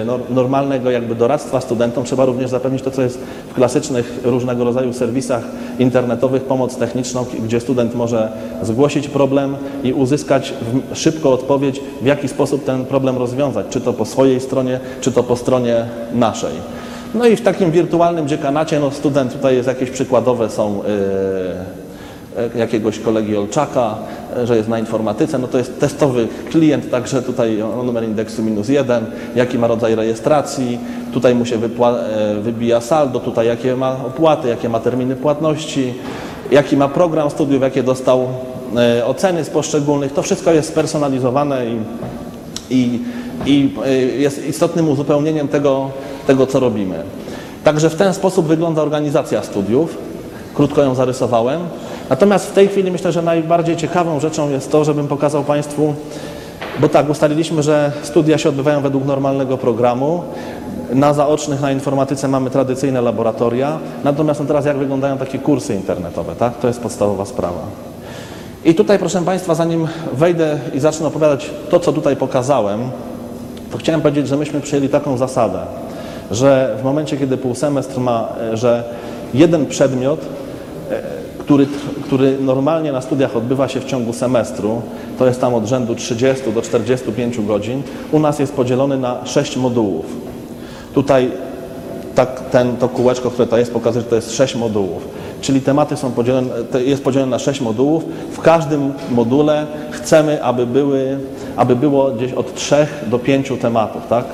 nor- 0.06 0.30
normalnego 0.30 0.90
jakby 0.90 1.14
doradztwa 1.14 1.60
studentom 1.60 2.04
trzeba 2.04 2.24
również 2.24 2.50
zapewnić 2.50 2.82
to, 2.82 2.90
co 2.90 3.02
jest 3.02 3.18
w 3.50 3.54
klasycznych 3.54 4.20
różnego 4.24 4.64
rodzaju 4.64 4.92
serwisach 4.92 5.42
internetowych, 5.78 6.42
pomoc 6.44 6.76
techniczną, 6.76 7.24
gdzie 7.44 7.60
student 7.60 7.94
może 7.94 8.32
zgłosić 8.62 9.08
problem 9.08 9.56
i 9.84 9.92
uzyskać 9.92 10.54
szybko 10.92 11.32
odpowiedź, 11.32 11.80
w 12.02 12.06
jaki 12.06 12.28
sposób 12.28 12.64
ten 12.64 12.84
problem 12.84 13.18
rozwiązać, 13.18 13.66
czy 13.70 13.80
to 13.80 13.92
po 13.92 14.04
swojej 14.04 14.40
stronie, 14.40 14.80
czy 15.00 15.12
to 15.12 15.22
po 15.22 15.36
stronie 15.36 15.84
naszej. 16.12 16.52
No 17.14 17.26
i 17.26 17.36
w 17.36 17.42
takim 17.42 17.70
wirtualnym 17.70 18.28
dziekanacie, 18.28 18.80
no 18.80 18.90
student, 18.90 19.32
tutaj 19.32 19.56
jest 19.56 19.68
jakieś 19.68 19.90
przykładowe 19.90 20.50
są, 20.50 20.82
e, 20.82 21.79
jakiegoś 22.54 22.98
kolegi 22.98 23.36
Olczaka, 23.36 23.94
e, 24.36 24.46
że 24.46 24.56
jest 24.56 24.68
na 24.68 24.78
informatyce, 24.78 25.38
no 25.38 25.48
to 25.48 25.58
jest 25.58 25.80
testowy 25.80 26.28
klient, 26.50 26.90
także 26.90 27.22
tutaj 27.22 27.62
numer 27.84 28.04
indeksu 28.04 28.42
minus 28.42 28.68
jeden, 28.68 29.06
jaki 29.36 29.58
ma 29.58 29.66
rodzaj 29.66 29.94
rejestracji, 29.94 30.78
tutaj 31.12 31.34
mu 31.34 31.46
się 31.46 31.56
e, 31.56 31.60
wybija 32.40 32.80
saldo, 32.80 33.20
tutaj 33.20 33.46
jakie 33.46 33.76
ma 33.76 33.96
opłaty, 34.06 34.48
jakie 34.48 34.68
ma 34.68 34.80
terminy 34.80 35.16
płatności, 35.16 35.94
jaki 36.50 36.76
ma 36.76 36.88
program 36.88 37.30
studiów, 37.30 37.62
jakie 37.62 37.82
dostał 37.82 38.28
e, 38.76 39.06
oceny 39.06 39.44
z 39.44 39.50
poszczególnych, 39.50 40.12
to 40.12 40.22
wszystko 40.22 40.52
jest 40.52 40.68
spersonalizowane 40.68 41.66
i, 41.66 41.78
i, 42.70 43.00
i 43.46 43.74
e, 43.84 43.94
jest 44.02 44.46
istotnym 44.46 44.88
uzupełnieniem 44.88 45.48
tego, 45.48 45.90
tego, 46.26 46.46
co 46.46 46.60
robimy. 46.60 47.02
Także 47.64 47.90
w 47.90 47.94
ten 47.94 48.14
sposób 48.14 48.46
wygląda 48.46 48.82
organizacja 48.82 49.42
studiów. 49.42 49.98
Krótko 50.54 50.82
ją 50.82 50.94
zarysowałem. 50.94 51.60
Natomiast 52.10 52.46
w 52.46 52.52
tej 52.52 52.68
chwili 52.68 52.90
myślę, 52.90 53.12
że 53.12 53.22
najbardziej 53.22 53.76
ciekawą 53.76 54.20
rzeczą 54.20 54.50
jest 54.50 54.72
to, 54.72 54.84
żebym 54.84 55.08
pokazał 55.08 55.44
Państwu, 55.44 55.94
bo 56.80 56.88
tak, 56.88 57.10
ustaliliśmy, 57.10 57.62
że 57.62 57.92
studia 58.02 58.38
się 58.38 58.48
odbywają 58.48 58.80
według 58.80 59.04
normalnego 59.04 59.58
programu. 59.58 60.22
Na 60.92 61.14
zaocznych, 61.14 61.60
na 61.60 61.72
informatyce 61.72 62.28
mamy 62.28 62.50
tradycyjne 62.50 63.00
laboratoria. 63.00 63.78
Natomiast 64.04 64.40
no 64.40 64.46
teraz 64.46 64.66
jak 64.66 64.76
wyglądają 64.76 65.18
takie 65.18 65.38
kursy 65.38 65.74
internetowe, 65.74 66.34
tak? 66.34 66.58
To 66.58 66.68
jest 66.68 66.80
podstawowa 66.80 67.24
sprawa. 67.24 67.60
I 68.64 68.74
tutaj, 68.74 68.98
proszę 68.98 69.22
Państwa, 69.22 69.54
zanim 69.54 69.88
wejdę 70.12 70.58
i 70.74 70.80
zacznę 70.80 71.06
opowiadać 71.06 71.50
to, 71.70 71.80
co 71.80 71.92
tutaj 71.92 72.16
pokazałem, 72.16 72.80
to 73.72 73.78
chciałem 73.78 74.00
powiedzieć, 74.00 74.28
że 74.28 74.36
myśmy 74.36 74.60
przyjęli 74.60 74.88
taką 74.88 75.16
zasadę, 75.16 75.58
że 76.30 76.76
w 76.80 76.84
momencie, 76.84 77.16
kiedy 77.16 77.36
półsemestr 77.36 78.00
ma, 78.00 78.28
e, 78.52 78.56
że 78.56 78.84
jeden 79.34 79.66
przedmiot, 79.66 80.20
e, 80.90 81.19
który, 81.50 81.66
który 82.04 82.38
normalnie 82.40 82.92
na 82.92 83.00
studiach 83.00 83.36
odbywa 83.36 83.68
się 83.68 83.80
w 83.80 83.84
ciągu 83.84 84.12
semestru, 84.12 84.82
to 85.18 85.26
jest 85.26 85.40
tam 85.40 85.54
od 85.54 85.66
rzędu 85.66 85.94
30 85.94 86.52
do 86.52 86.62
45 86.62 87.40
godzin, 87.40 87.82
u 88.12 88.18
nas 88.18 88.38
jest 88.38 88.52
podzielony 88.52 88.98
na 88.98 89.26
6 89.26 89.56
modułów. 89.56 90.06
Tutaj 90.94 91.30
tak, 92.14 92.40
ten, 92.50 92.76
to 92.76 92.88
kółeczko, 92.88 93.30
które 93.30 93.48
to 93.48 93.58
jest, 93.58 93.72
pokazuje, 93.72 94.02
że 94.02 94.10
to 94.10 94.16
jest 94.16 94.32
6 94.32 94.54
modułów. 94.54 95.08
Czyli 95.40 95.60
tematy 95.60 95.96
są 95.96 96.12
podzielone, 96.12 96.48
jest 96.84 97.04
podzielone 97.04 97.30
na 97.30 97.38
6 97.38 97.60
modułów. 97.60 98.04
W 98.32 98.40
każdym 98.40 98.92
module 99.10 99.66
chcemy, 99.90 100.44
aby, 100.44 100.66
były, 100.66 101.18
aby 101.56 101.76
było 101.76 102.10
gdzieś 102.10 102.32
od 102.32 102.54
3 102.54 102.86
do 103.06 103.18
5 103.18 103.52
tematów, 103.60 104.02
tak? 104.08 104.24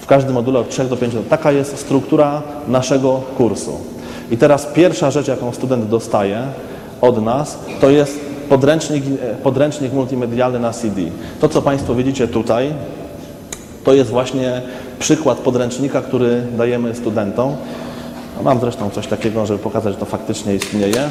W 0.00 0.06
każdym 0.06 0.34
module 0.34 0.60
od 0.60 0.68
3 0.68 0.84
do 0.84 0.96
5. 0.96 1.14
Taka 1.30 1.52
jest 1.52 1.78
struktura 1.78 2.42
naszego 2.68 3.20
kursu. 3.36 3.92
I 4.30 4.36
teraz 4.36 4.66
pierwsza 4.66 5.10
rzecz, 5.10 5.28
jaką 5.28 5.52
student 5.52 5.88
dostaje 5.88 6.42
od 7.00 7.24
nas, 7.24 7.58
to 7.80 7.90
jest 7.90 8.20
podręcznik, 8.48 9.04
podręcznik 9.42 9.92
multimedialny 9.92 10.58
na 10.58 10.72
CD. 10.72 11.02
To, 11.40 11.48
co 11.48 11.62
Państwo 11.62 11.94
widzicie 11.94 12.28
tutaj, 12.28 12.72
to 13.84 13.94
jest 13.94 14.10
właśnie 14.10 14.62
przykład 14.98 15.38
podręcznika, 15.38 16.02
który 16.02 16.42
dajemy 16.56 16.94
studentom. 16.94 17.56
No, 18.36 18.42
Mam 18.42 18.60
zresztą 18.60 18.90
coś 18.90 19.06
takiego, 19.06 19.46
żeby 19.46 19.58
pokazać, 19.58 19.92
że 19.94 19.98
to 20.00 20.06
faktycznie 20.06 20.54
istnieje. 20.54 21.02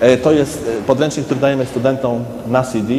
E, 0.00 0.16
To 0.16 0.32
jest 0.32 0.70
e, 0.80 0.82
podręcznik, 0.82 1.26
który 1.26 1.40
dajemy 1.40 1.66
studentom 1.66 2.24
na 2.46 2.62
CD. 2.62 2.94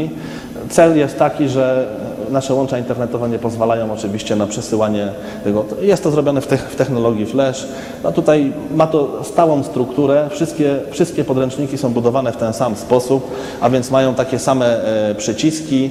Cel 0.70 0.98
jest 0.98 1.20
taki, 1.20 1.50
że 1.50 1.88
nasze 2.34 2.54
łącza 2.54 2.78
internetowe 2.78 3.30
nie 3.30 3.40
pozwalają 3.40 3.94
oczywiście 3.94 4.36
na 4.36 4.48
przesyłanie 4.48 5.08
tego. 5.44 5.66
Jest 5.82 6.04
to 6.04 6.12
zrobione 6.12 6.42
w, 6.42 6.48
tech- 6.48 6.68
w 6.70 6.76
technologii 6.76 7.26
Flash. 7.26 7.68
No 8.04 8.12
tutaj 8.12 8.54
ma 8.76 8.88
to 8.88 9.24
stałą 9.24 9.64
strukturę. 9.64 10.28
Wszystkie, 10.32 10.76
wszystkie 10.92 11.24
podręczniki 11.24 11.78
są 11.78 11.94
budowane 11.94 12.32
w 12.32 12.38
ten 12.38 12.54
sam 12.54 12.76
sposób, 12.76 13.32
a 13.62 13.70
więc 13.70 13.92
mają 13.92 14.16
takie 14.16 14.40
same 14.40 14.84
e, 14.84 15.16
przyciski. 15.16 15.90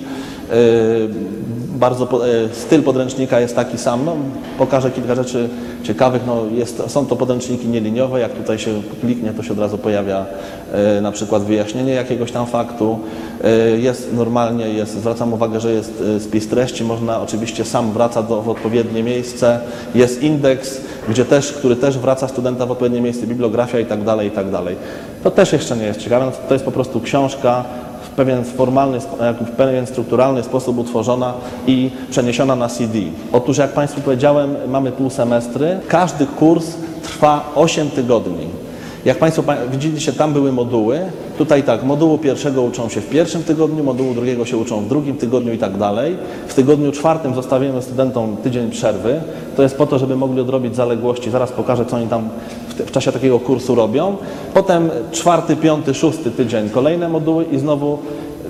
Bardzo 1.72 2.26
e, 2.26 2.54
styl 2.54 2.82
podręcznika 2.82 3.40
jest 3.40 3.56
taki 3.56 3.78
sam. 3.78 4.04
No, 4.04 4.16
pokażę 4.58 4.90
kilka 4.90 5.14
rzeczy 5.14 5.48
ciekawych. 5.82 6.22
No, 6.26 6.42
jest, 6.54 6.82
są 6.86 7.06
to 7.06 7.16
podręczniki 7.16 7.68
nieliniowe. 7.68 8.20
Jak 8.20 8.32
tutaj 8.32 8.58
się 8.58 8.82
kliknie, 9.00 9.32
to 9.32 9.42
się 9.42 9.52
od 9.52 9.58
razu 9.58 9.78
pojawia 9.78 10.26
e, 10.72 11.00
na 11.00 11.12
przykład 11.12 11.42
wyjaśnienie 11.42 11.92
jakiegoś 11.92 12.32
tam 12.32 12.46
faktu. 12.46 12.98
E, 13.44 13.50
jest 13.58 14.12
normalnie, 14.12 14.68
jest, 14.68 14.92
zwracam 14.92 15.32
uwagę, 15.32 15.60
że 15.60 15.72
jest 15.72 16.02
spis 16.20 16.48
treści. 16.48 16.84
Można 16.84 17.20
oczywiście 17.20 17.64
sam 17.64 17.92
wraca 17.92 18.22
do, 18.22 18.42
w 18.42 18.48
odpowiednie 18.48 19.02
miejsce. 19.02 19.60
Jest 19.94 20.22
indeks, 20.22 20.80
gdzie 21.08 21.24
też, 21.24 21.52
który 21.52 21.76
też 21.76 21.98
wraca 21.98 22.28
studenta 22.28 22.66
w 22.66 22.70
odpowiednie 22.70 23.00
miejsce, 23.00 23.26
bibliografia 23.26 23.80
i 23.80 23.86
tak 23.86 24.04
dalej, 24.04 24.28
i 24.28 24.30
tak 24.30 24.50
dalej. 24.50 24.76
To 25.24 25.30
też 25.30 25.52
jeszcze 25.52 25.76
nie 25.76 25.84
jest 25.84 26.00
ciekawe. 26.00 26.26
No, 26.26 26.32
To 26.48 26.54
jest 26.54 26.64
po 26.64 26.72
prostu 26.72 27.00
książka, 27.00 27.64
w 28.12 28.14
pewien 28.14 28.44
formalny, 28.44 28.98
jak 29.20 29.36
w 29.36 29.50
pewien 29.50 29.86
strukturalny 29.86 30.42
sposób 30.42 30.78
utworzona 30.78 31.34
i 31.66 31.90
przeniesiona 32.10 32.56
na 32.56 32.68
CD. 32.68 32.98
Otóż, 33.32 33.58
jak 33.58 33.72
Państwu 33.72 34.00
powiedziałem, 34.00 34.56
mamy 34.68 34.92
pół 34.92 35.10
semestry. 35.10 35.80
Każdy 35.88 36.26
kurs 36.26 36.66
trwa 37.02 37.52
8 37.54 37.90
tygodni. 37.90 38.61
Jak 39.04 39.18
Państwo 39.18 39.42
pa- 39.42 39.56
widzieliście, 39.72 40.12
tam 40.12 40.32
były 40.32 40.52
moduły. 40.52 41.00
Tutaj 41.38 41.62
tak, 41.62 41.84
modułu 41.84 42.18
pierwszego 42.18 42.62
uczą 42.62 42.88
się 42.88 43.00
w 43.00 43.08
pierwszym 43.08 43.42
tygodniu, 43.42 43.84
modułu 43.84 44.14
drugiego 44.14 44.44
się 44.44 44.56
uczą 44.56 44.80
w 44.80 44.88
drugim 44.88 45.16
tygodniu 45.16 45.52
i 45.52 45.58
tak 45.58 45.76
dalej. 45.76 46.16
W 46.48 46.54
tygodniu 46.54 46.92
czwartym 46.92 47.34
zostawiamy 47.34 47.82
studentom 47.82 48.36
tydzień 48.36 48.70
przerwy. 48.70 49.20
To 49.56 49.62
jest 49.62 49.76
po 49.76 49.86
to, 49.86 49.98
żeby 49.98 50.16
mogli 50.16 50.40
odrobić 50.40 50.76
zaległości. 50.76 51.30
Zaraz 51.30 51.52
pokażę, 51.52 51.84
co 51.84 51.96
oni 51.96 52.06
tam 52.06 52.28
w, 52.68 52.74
w 52.74 52.90
czasie 52.90 53.12
takiego 53.12 53.40
kursu 53.40 53.74
robią. 53.74 54.16
Potem 54.54 54.90
czwarty, 55.12 55.56
piąty, 55.56 55.94
szósty 55.94 56.30
tydzień 56.30 56.70
kolejne 56.70 57.08
moduły 57.08 57.44
i 57.44 57.58
znowu 57.58 57.98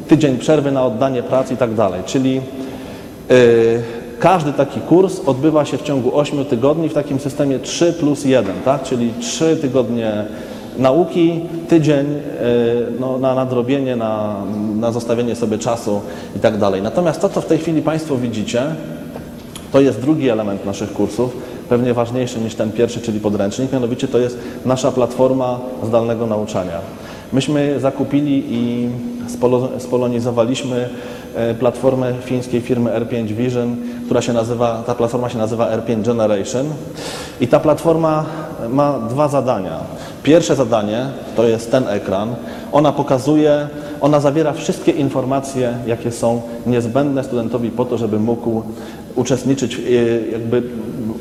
tydzień 0.09 0.39
przerwy 0.39 0.73
na 0.73 0.85
oddanie 0.87 1.23
pracy 1.23 1.55
i 1.55 1.57
tak 1.57 1.75
dalej. 1.75 2.03
Czyli 2.07 2.35
yy, 2.35 2.43
każdy 4.23 4.53
taki 4.53 4.81
kurs 4.81 5.21
odbywa 5.27 5.65
się 5.65 5.79
w 5.79 5.83
ciągu 5.83 6.19
8 6.19 6.45
tygodni 6.45 6.89
w 6.89 6.95
takim 6.95 7.21
systemie 7.21 7.59
3 7.59 7.93
plus 7.93 8.25
1, 8.25 8.55
tak? 8.65 8.83
czyli 8.83 9.13
3 9.21 9.57
tygodnie 9.57 10.25
nauki, 10.79 11.41
tydzień 11.69 12.07
yy, 12.07 12.21
no, 13.01 13.19
na 13.19 13.35
nadrobienie, 13.35 13.97
na, 13.97 14.37
na 14.75 14.93
zostawienie 14.93 15.37
sobie 15.37 15.59
czasu 15.59 16.01
i 16.37 16.39
tak 16.39 16.59
dalej. 16.59 16.83
Natomiast 16.83 17.21
to, 17.21 17.29
co 17.29 17.41
w 17.41 17.47
tej 17.47 17.59
chwili 17.59 17.83
Państwo 17.83 18.17
widzicie, 18.17 18.63
to 19.73 19.81
jest 19.81 20.01
drugi 20.01 20.29
element 20.29 20.67
naszych 20.67 20.93
kursów, 20.93 21.37
pewnie 21.69 21.95
ważniejszy 21.95 22.41
niż 22.41 22.55
ten 22.55 22.73
pierwszy, 22.73 23.01
czyli 23.01 23.21
podręcznik, 23.21 23.73
mianowicie 23.73 24.09
to 24.09 24.19
jest 24.19 24.39
nasza 24.65 24.93
platforma 24.93 25.61
zdalnego 25.83 26.27
nauczania. 26.27 26.79
Myśmy 27.33 27.81
zakupili 27.81 28.45
i 28.51 28.89
spolo- 29.29 29.69
spolonizowaliśmy 29.79 30.89
e, 31.35 31.55
platformę 31.55 32.15
fińskiej 32.25 32.61
firmy 32.61 32.91
R5 32.91 33.27
Vision, 33.27 33.77
która 34.13 34.23
się 34.23 34.33
nazywa, 34.33 34.83
ta 34.87 34.95
platforma 34.95 35.29
się 35.29 35.39
nazywa 35.39 35.77
R5 35.77 36.03
Generation 36.03 36.67
i 37.41 37.49
ta 37.49 37.61
platforma 37.61 38.25
ma 38.69 38.99
dwa 38.99 39.29
zadania. 39.29 39.79
Pierwsze 40.23 40.57
zadanie 40.57 41.07
to 41.37 41.45
jest 41.45 41.71
ten 41.71 41.89
ekran. 41.89 42.35
Ona 42.73 42.93
pokazuje, 42.93 43.69
ona 44.01 44.21
zawiera 44.21 44.53
wszystkie 44.53 44.93
informacje, 44.93 45.79
jakie 45.87 46.11
są 46.13 46.43
niezbędne 46.67 47.25
studentowi 47.25 47.71
po 47.71 47.85
to, 47.85 47.99
żeby 47.99 48.19
mógł 48.19 48.63
uczestniczyć, 49.17 49.75
e, 49.75 49.81
jakby 50.33 50.63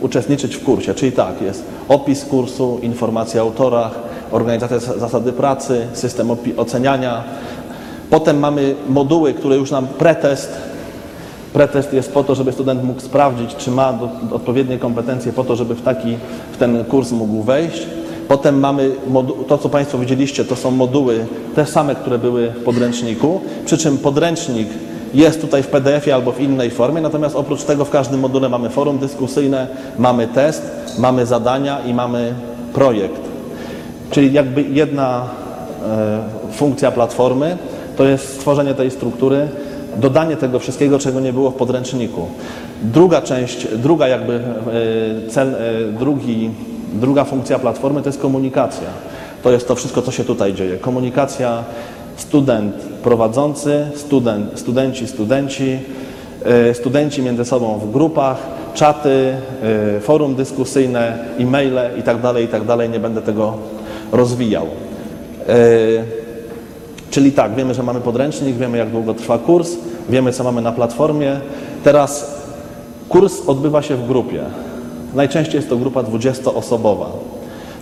uczestniczyć 0.02 0.56
w 0.56 0.64
kursie. 0.64 0.94
Czyli 0.94 1.12
tak, 1.12 1.42
jest 1.42 1.64
opis 1.90 2.26
kursu, 2.26 2.80
informacje 2.82 3.42
o 3.42 3.46
autorach, 3.46 3.92
organizacja 4.32 4.78
zas- 4.78 5.00
zasady 5.00 5.34
pracy, 5.34 5.88
system 5.94 6.28
oceniania. 6.58 7.24
Potem 8.10 8.40
mamy 8.40 8.76
moduły, 8.90 9.34
które 9.34 9.56
już 9.56 9.72
nam 9.72 9.88
pretest. 9.88 10.71
Pretest 11.54 11.94
jest 11.94 12.14
po 12.14 12.24
to, 12.24 12.36
żeby 12.36 12.52
student 12.52 12.84
mógł 12.84 13.02
sprawdzić, 13.02 13.56
czy 13.56 13.72
ma 13.72 13.94
do, 13.94 14.10
odpowiednie 14.36 14.78
kompetencje 14.78 15.34
po 15.34 15.44
to, 15.44 15.56
żeby 15.56 15.76
w 15.76 15.82
taki 15.82 16.18
w 16.52 16.58
ten 16.58 16.86
kurs 16.86 17.12
mógł 17.12 17.44
wejść. 17.44 17.88
Potem 18.28 18.60
mamy 18.60 18.92
to, 19.48 19.58
co 19.58 19.70
Państwo 19.70 19.98
widzieliście, 19.98 20.46
to 20.46 20.56
są 20.56 20.72
moduły 20.72 21.26
te 21.56 21.66
same, 21.66 21.96
które 21.96 22.20
były 22.20 22.48
w 22.48 22.64
podręczniku, 22.64 23.42
przy 23.66 23.78
czym 23.78 23.98
podręcznik 23.98 24.68
jest 25.14 25.42
tutaj 25.42 25.64
w 25.64 25.68
PDF-ie 25.68 26.16
albo 26.16 26.32
w 26.32 26.42
innej 26.42 26.72
formie, 26.72 27.02
natomiast 27.02 27.36
oprócz 27.36 27.64
tego 27.64 27.86
w 27.86 27.90
każdym 27.90 28.20
module 28.20 28.50
mamy 28.50 28.70
forum 28.70 28.98
dyskusyjne, 28.98 29.68
mamy 30.00 30.28
test, 30.28 30.72
mamy 31.00 31.26
zadania 31.26 31.80
i 31.80 31.94
mamy 31.94 32.34
projekt. 32.74 33.22
Czyli 34.12 34.34
jakby 34.34 34.62
jedna 34.62 35.30
e, 35.88 36.54
funkcja 36.54 36.92
platformy 36.92 37.58
to 37.98 38.06
jest 38.06 38.34
stworzenie 38.34 38.74
tej 38.74 38.92
struktury, 38.92 39.48
dodanie 39.98 40.38
tego 40.38 40.60
wszystkiego, 40.60 41.00
czego 41.00 41.20
nie 41.20 41.34
było 41.34 41.52
w 41.52 41.56
podręczniku. 41.56 42.28
Druga 42.84 43.22
część, 43.22 43.68
druga 43.68 44.08
jakby 44.08 44.34
e, 44.34 45.30
cel, 45.30 45.56
e, 45.56 45.58
drugi, 46.00 46.50
druga 46.94 47.24
funkcja 47.24 47.60
platformy 47.60 48.02
to 48.02 48.10
jest 48.10 48.22
komunikacja. 48.22 48.88
To 49.44 49.52
jest 49.52 49.68
to 49.68 49.76
wszystko, 49.76 50.02
co 50.02 50.12
się 50.12 50.24
tutaj 50.24 50.54
dzieje. 50.54 50.78
Komunikacja 50.78 51.64
student 52.16 52.76
prowadzący, 53.04 53.88
student, 53.96 54.60
studenci, 54.60 55.08
studenci, 55.08 55.80
e, 56.46 56.74
studenci 56.74 57.22
między 57.22 57.46
sobą 57.46 57.80
w 57.80 57.92
grupach, 57.92 58.38
czaty, 58.74 59.34
forum 60.02 60.36
dyskusyjne, 60.36 61.18
e-maile 61.40 62.00
i 62.00 62.04
tak 62.04 62.22
dalej, 62.22 62.46
i 62.46 62.48
tak. 62.48 62.62
Nie 62.92 63.00
będę 63.00 63.22
tego 63.22 63.54
rozwijał. 64.12 64.68
Czyli 67.12 67.32
tak, 67.32 67.56
wiemy, 67.56 67.74
że 67.74 67.84
mamy 67.84 68.02
podręcznik, 68.02 68.56
wiemy 68.58 68.78
jak 68.78 68.90
długo 68.90 69.14
trwa 69.14 69.38
kurs, 69.38 69.72
wiemy 70.10 70.34
co 70.34 70.44
mamy 70.44 70.62
na 70.62 70.72
platformie. 70.72 71.40
Teraz 71.84 72.42
kurs 73.10 73.42
odbywa 73.48 73.82
się 73.82 73.96
w 73.96 74.08
grupie. 74.08 74.42
Najczęściej 75.16 75.56
jest 75.56 75.70
to 75.70 75.78
grupa 75.78 76.04
20-osobowa, 76.04 77.06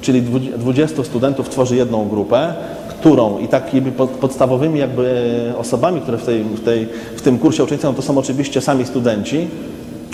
czyli 0.02 0.22
dwu- 0.22 0.40
20 0.58 1.04
studentów 1.04 1.50
tworzy 1.50 1.76
jedną 1.76 2.08
grupę, 2.08 2.54
którą 2.90 3.38
i 3.40 3.48
takimi 3.48 3.92
pod- 3.92 4.10
podstawowymi 4.10 4.80
jakby 4.80 5.34
osobami, 5.58 6.02
które 6.02 6.18
w, 6.18 6.26
tej, 6.26 6.44
w, 6.44 6.64
tej, 6.64 6.88
w 7.16 7.22
tym 7.22 7.38
kursie 7.40 7.64
uczestniczą, 7.64 7.96
to 7.96 8.02
są 8.02 8.18
oczywiście 8.18 8.62
sami 8.62 8.86
studenci, 8.86 9.48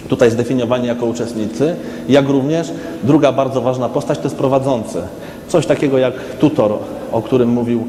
tutaj 0.10 0.32
zdefiniowani 0.32 0.88
jako 0.88 1.06
uczestnicy, 1.06 1.76
jak 2.10 2.30
również 2.30 2.72
druga 3.04 3.32
bardzo 3.32 3.62
ważna 3.62 3.90
postać 3.90 4.18
to 4.18 4.24
jest 4.24 4.36
prowadzący. 4.36 5.02
Coś 5.48 5.66
takiego 5.66 5.98
jak 5.98 6.14
tutor, 6.40 6.72
o 7.12 7.22
którym 7.22 7.50
mówił 7.50 7.84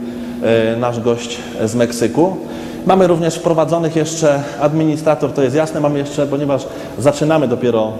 nasz 0.76 1.00
gość 1.00 1.38
z 1.64 1.74
Meksyku. 1.74 2.36
Mamy 2.86 3.06
również 3.06 3.34
wprowadzonych 3.34 3.96
jeszcze 3.96 4.42
administrator, 4.60 5.32
to 5.32 5.42
jest 5.42 5.56
jasne, 5.56 5.80
mamy 5.80 5.98
jeszcze, 5.98 6.26
ponieważ 6.26 6.66
zaczynamy 6.98 7.48
dopiero 7.48 7.92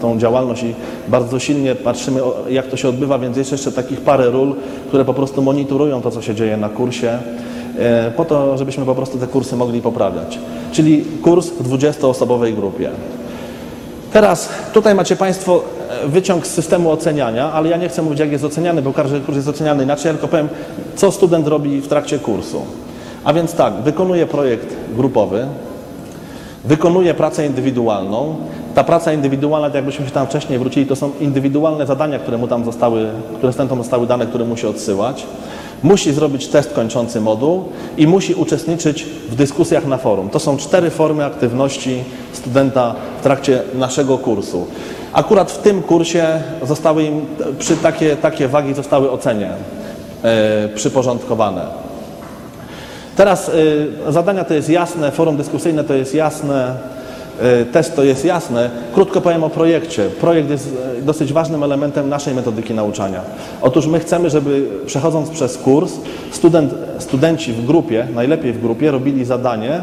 tą 0.00 0.18
działalność 0.18 0.62
i 0.62 0.74
bardzo 1.08 1.38
silnie 1.38 1.74
patrzymy, 1.74 2.20
jak 2.48 2.66
to 2.66 2.76
się 2.76 2.88
odbywa, 2.88 3.18
więc 3.18 3.36
jest 3.36 3.52
jeszcze 3.52 3.72
takich 3.72 4.00
parę 4.00 4.30
ról, 4.30 4.54
które 4.88 5.04
po 5.04 5.14
prostu 5.14 5.42
monitorują 5.42 6.02
to, 6.02 6.10
co 6.10 6.22
się 6.22 6.34
dzieje 6.34 6.56
na 6.56 6.68
kursie, 6.68 7.18
e, 7.78 8.10
po 8.16 8.24
to, 8.24 8.58
żebyśmy 8.58 8.84
po 8.84 8.94
prostu 8.94 9.18
te 9.18 9.26
kursy 9.26 9.56
mogli 9.56 9.82
poprawiać. 9.82 10.38
Czyli 10.72 11.04
kurs 11.22 11.46
w 11.46 11.68
20-osobowej 11.68 12.54
grupie. 12.54 12.90
Teraz 14.12 14.48
tutaj 14.72 14.94
macie 14.94 15.16
Państwo 15.16 15.62
e, 16.04 16.08
wyciąg 16.08 16.46
z 16.46 16.50
systemu 16.50 16.90
oceniania, 16.90 17.52
ale 17.52 17.68
ja 17.68 17.76
nie 17.76 17.88
chcę 17.88 18.02
mówić, 18.02 18.20
jak 18.20 18.32
jest 18.32 18.44
oceniany, 18.44 18.82
bo 18.82 18.92
każdy 18.92 19.20
kurs 19.20 19.36
jest 19.36 19.48
oceniany 19.48 19.84
inaczej, 19.84 20.06
ja 20.06 20.12
tylko 20.12 20.28
powiem, 20.28 20.48
co 20.96 21.12
student 21.12 21.46
robi 21.46 21.80
w 21.80 21.88
trakcie 21.88 22.18
kursu. 22.18 22.62
A 23.24 23.32
więc 23.32 23.54
tak, 23.54 23.74
wykonuje 23.74 24.26
projekt 24.26 24.76
grupowy, 24.96 25.46
wykonuje 26.64 27.14
pracę 27.14 27.46
indywidualną. 27.46 28.36
Ta 28.74 28.84
praca 28.84 29.12
indywidualna, 29.12 29.68
tak 29.68 29.74
jakbyśmy 29.74 30.06
się 30.06 30.12
tam 30.12 30.26
wcześniej 30.26 30.58
wrócili, 30.58 30.86
to 30.86 30.96
są 30.96 31.10
indywidualne 31.20 31.86
zadania, 31.86 32.18
które 32.18 32.38
mu 32.38 32.48
tam 32.48 32.64
zostały, 32.64 33.06
które 33.36 33.52
studentom 33.52 33.78
zostały 33.78 34.06
dane, 34.06 34.26
które 34.26 34.44
musi 34.44 34.66
odsyłać. 34.66 35.26
Musi 35.82 36.12
zrobić 36.12 36.48
test 36.48 36.72
kończący 36.72 37.20
moduł 37.20 37.64
i 37.96 38.06
musi 38.06 38.34
uczestniczyć 38.34 39.04
w 39.30 39.34
dyskusjach 39.34 39.86
na 39.86 39.98
forum. 39.98 40.30
To 40.30 40.38
są 40.38 40.56
cztery 40.56 40.90
formy 40.90 41.24
aktywności 41.24 42.04
studenta 42.32 42.94
w 43.20 43.22
trakcie 43.22 43.62
naszego 43.74 44.18
kursu. 44.18 44.66
Akurat 45.12 45.52
w 45.52 45.58
tym 45.58 45.82
kursie 45.82 46.42
zostały 46.62 47.04
im 47.04 47.26
przy 47.58 47.76
takie, 47.76 48.16
takie 48.16 48.48
wagi 48.48 48.74
zostały 48.74 49.10
ocenie 49.10 49.50
e, 50.22 50.68
przyporządkowane. 50.68 51.66
Teraz 53.16 53.48
y, 53.48 54.12
zadania 54.12 54.44
to 54.44 54.54
jest 54.54 54.68
jasne, 54.68 55.10
forum 55.10 55.36
dyskusyjne 55.36 55.84
to 55.84 55.94
jest 55.94 56.14
jasne, 56.14 56.76
y, 57.62 57.66
test 57.66 57.96
to 57.96 58.04
jest 58.04 58.24
jasne. 58.24 58.70
Krótko 58.94 59.20
powiem 59.20 59.44
o 59.44 59.50
projekcie. 59.50 60.08
Projekt 60.20 60.50
jest 60.50 60.76
y, 60.98 61.02
dosyć 61.02 61.32
ważnym 61.32 61.62
elementem 61.62 62.08
naszej 62.08 62.34
metodyki 62.34 62.74
nauczania. 62.74 63.20
Otóż 63.62 63.86
my 63.86 64.00
chcemy, 64.00 64.30
żeby 64.30 64.66
przechodząc 64.86 65.30
przez 65.30 65.58
kurs, 65.58 65.92
student, 66.30 66.74
studenci 66.98 67.52
w 67.52 67.66
grupie, 67.66 68.06
najlepiej 68.14 68.52
w 68.52 68.60
grupie, 68.60 68.90
robili 68.90 69.24
zadanie, 69.24 69.80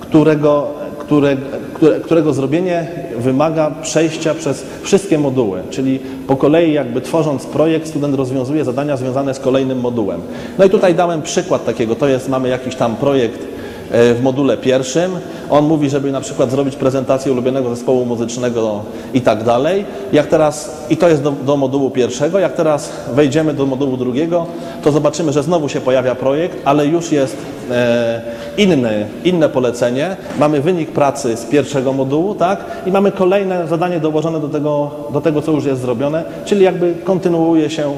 którego, 0.00 0.66
które, 0.98 1.36
które, 1.74 2.00
którego 2.00 2.32
zrobienie 2.32 2.86
wymaga 3.18 3.70
przejścia 3.82 4.34
przez 4.34 4.64
wszystkie 4.82 5.18
moduły, 5.18 5.60
czyli 5.70 5.98
po 6.26 6.36
kolei 6.36 6.72
jakby 6.72 7.00
tworząc 7.00 7.46
projekt, 7.46 7.88
student 7.88 8.14
rozwiązuje 8.14 8.64
zadania 8.64 8.96
związane 8.96 9.34
z 9.34 9.38
kolejnym 9.40 9.80
modułem. 9.80 10.20
No 10.58 10.64
i 10.64 10.70
tutaj 10.70 10.94
dałem 10.94 11.22
przykład 11.22 11.64
takiego, 11.64 11.94
to 11.94 12.08
jest, 12.08 12.28
mamy 12.28 12.48
jakiś 12.48 12.74
tam 12.74 12.96
projekt 12.96 13.42
e, 13.42 13.57
w 13.90 14.18
module 14.22 14.56
pierwszym. 14.56 15.10
On 15.50 15.64
mówi, 15.64 15.90
żeby 15.90 16.12
na 16.12 16.20
przykład 16.20 16.50
zrobić 16.50 16.76
prezentację 16.76 17.32
ulubionego 17.32 17.70
zespołu 17.74 18.04
muzycznego 18.04 18.82
i 19.14 19.20
tak 19.20 19.44
dalej. 19.44 19.84
Jak 20.12 20.26
teraz, 20.26 20.86
i 20.90 20.96
to 20.96 21.08
jest 21.08 21.22
do, 21.22 21.30
do 21.30 21.56
modułu 21.56 21.90
pierwszego, 21.90 22.38
jak 22.38 22.52
teraz 22.52 22.92
wejdziemy 23.12 23.54
do 23.54 23.66
modułu 23.66 23.96
drugiego, 23.96 24.46
to 24.84 24.92
zobaczymy, 24.92 25.32
że 25.32 25.42
znowu 25.42 25.68
się 25.68 25.80
pojawia 25.80 26.14
projekt, 26.14 26.58
ale 26.64 26.86
już 26.86 27.12
jest 27.12 27.36
e, 27.70 28.20
inny, 28.58 29.06
inne 29.24 29.48
polecenie. 29.48 30.16
Mamy 30.38 30.60
wynik 30.60 30.90
pracy 30.90 31.36
z 31.36 31.44
pierwszego 31.44 31.92
modułu, 31.92 32.34
tak? 32.34 32.64
I 32.86 32.92
mamy 32.92 33.12
kolejne 33.12 33.68
zadanie 33.68 34.00
dołożone 34.00 34.40
do 34.40 34.48
tego, 34.48 34.90
do 35.12 35.20
tego 35.20 35.42
co 35.42 35.52
już 35.52 35.64
jest 35.64 35.82
zrobione, 35.82 36.24
czyli 36.44 36.64
jakby 36.64 36.94
kontynuuje 37.04 37.70
się 37.70 37.92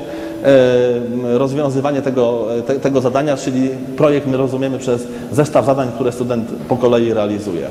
rozwiązywanie 1.23 2.03
tego, 2.03 2.47
te, 2.67 2.81
tego 2.81 3.01
zadania, 3.01 3.37
czyli 3.37 3.69
projekt 3.97 4.27
my 4.27 4.37
rozumiemy 4.37 4.79
przez 4.79 5.07
zestaw 5.33 5.67
zadań, 5.67 5.89
które 5.95 6.13
student 6.13 6.49
po 6.69 6.77
kolei 6.77 7.15
realizuje. 7.15 7.67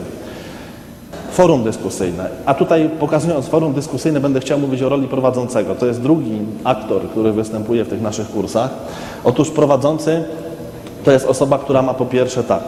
Forum 1.32 1.64
dyskusyjne. 1.64 2.30
A 2.46 2.54
tutaj 2.54 2.90
pokazując 3.00 3.48
forum 3.48 3.74
dyskusyjne 3.74 4.20
będę 4.20 4.40
chciał 4.40 4.60
mówić 4.60 4.82
o 4.82 4.90
roli 4.90 5.08
prowadzącego. 5.08 5.76
To 5.76 5.86
jest 5.86 6.02
drugi 6.02 6.40
aktor, 6.64 7.02
który 7.02 7.32
występuje 7.32 7.84
w 7.84 7.88
tych 7.90 8.02
naszych 8.02 8.32
kursach. 8.32 8.70
Otóż 9.24 9.50
prowadzący 9.50 10.24
to 11.04 11.12
jest 11.12 11.26
osoba, 11.26 11.58
która 11.58 11.82
ma 11.82 11.94
po 11.94 12.06
pierwsze 12.06 12.44
tak, 12.44 12.64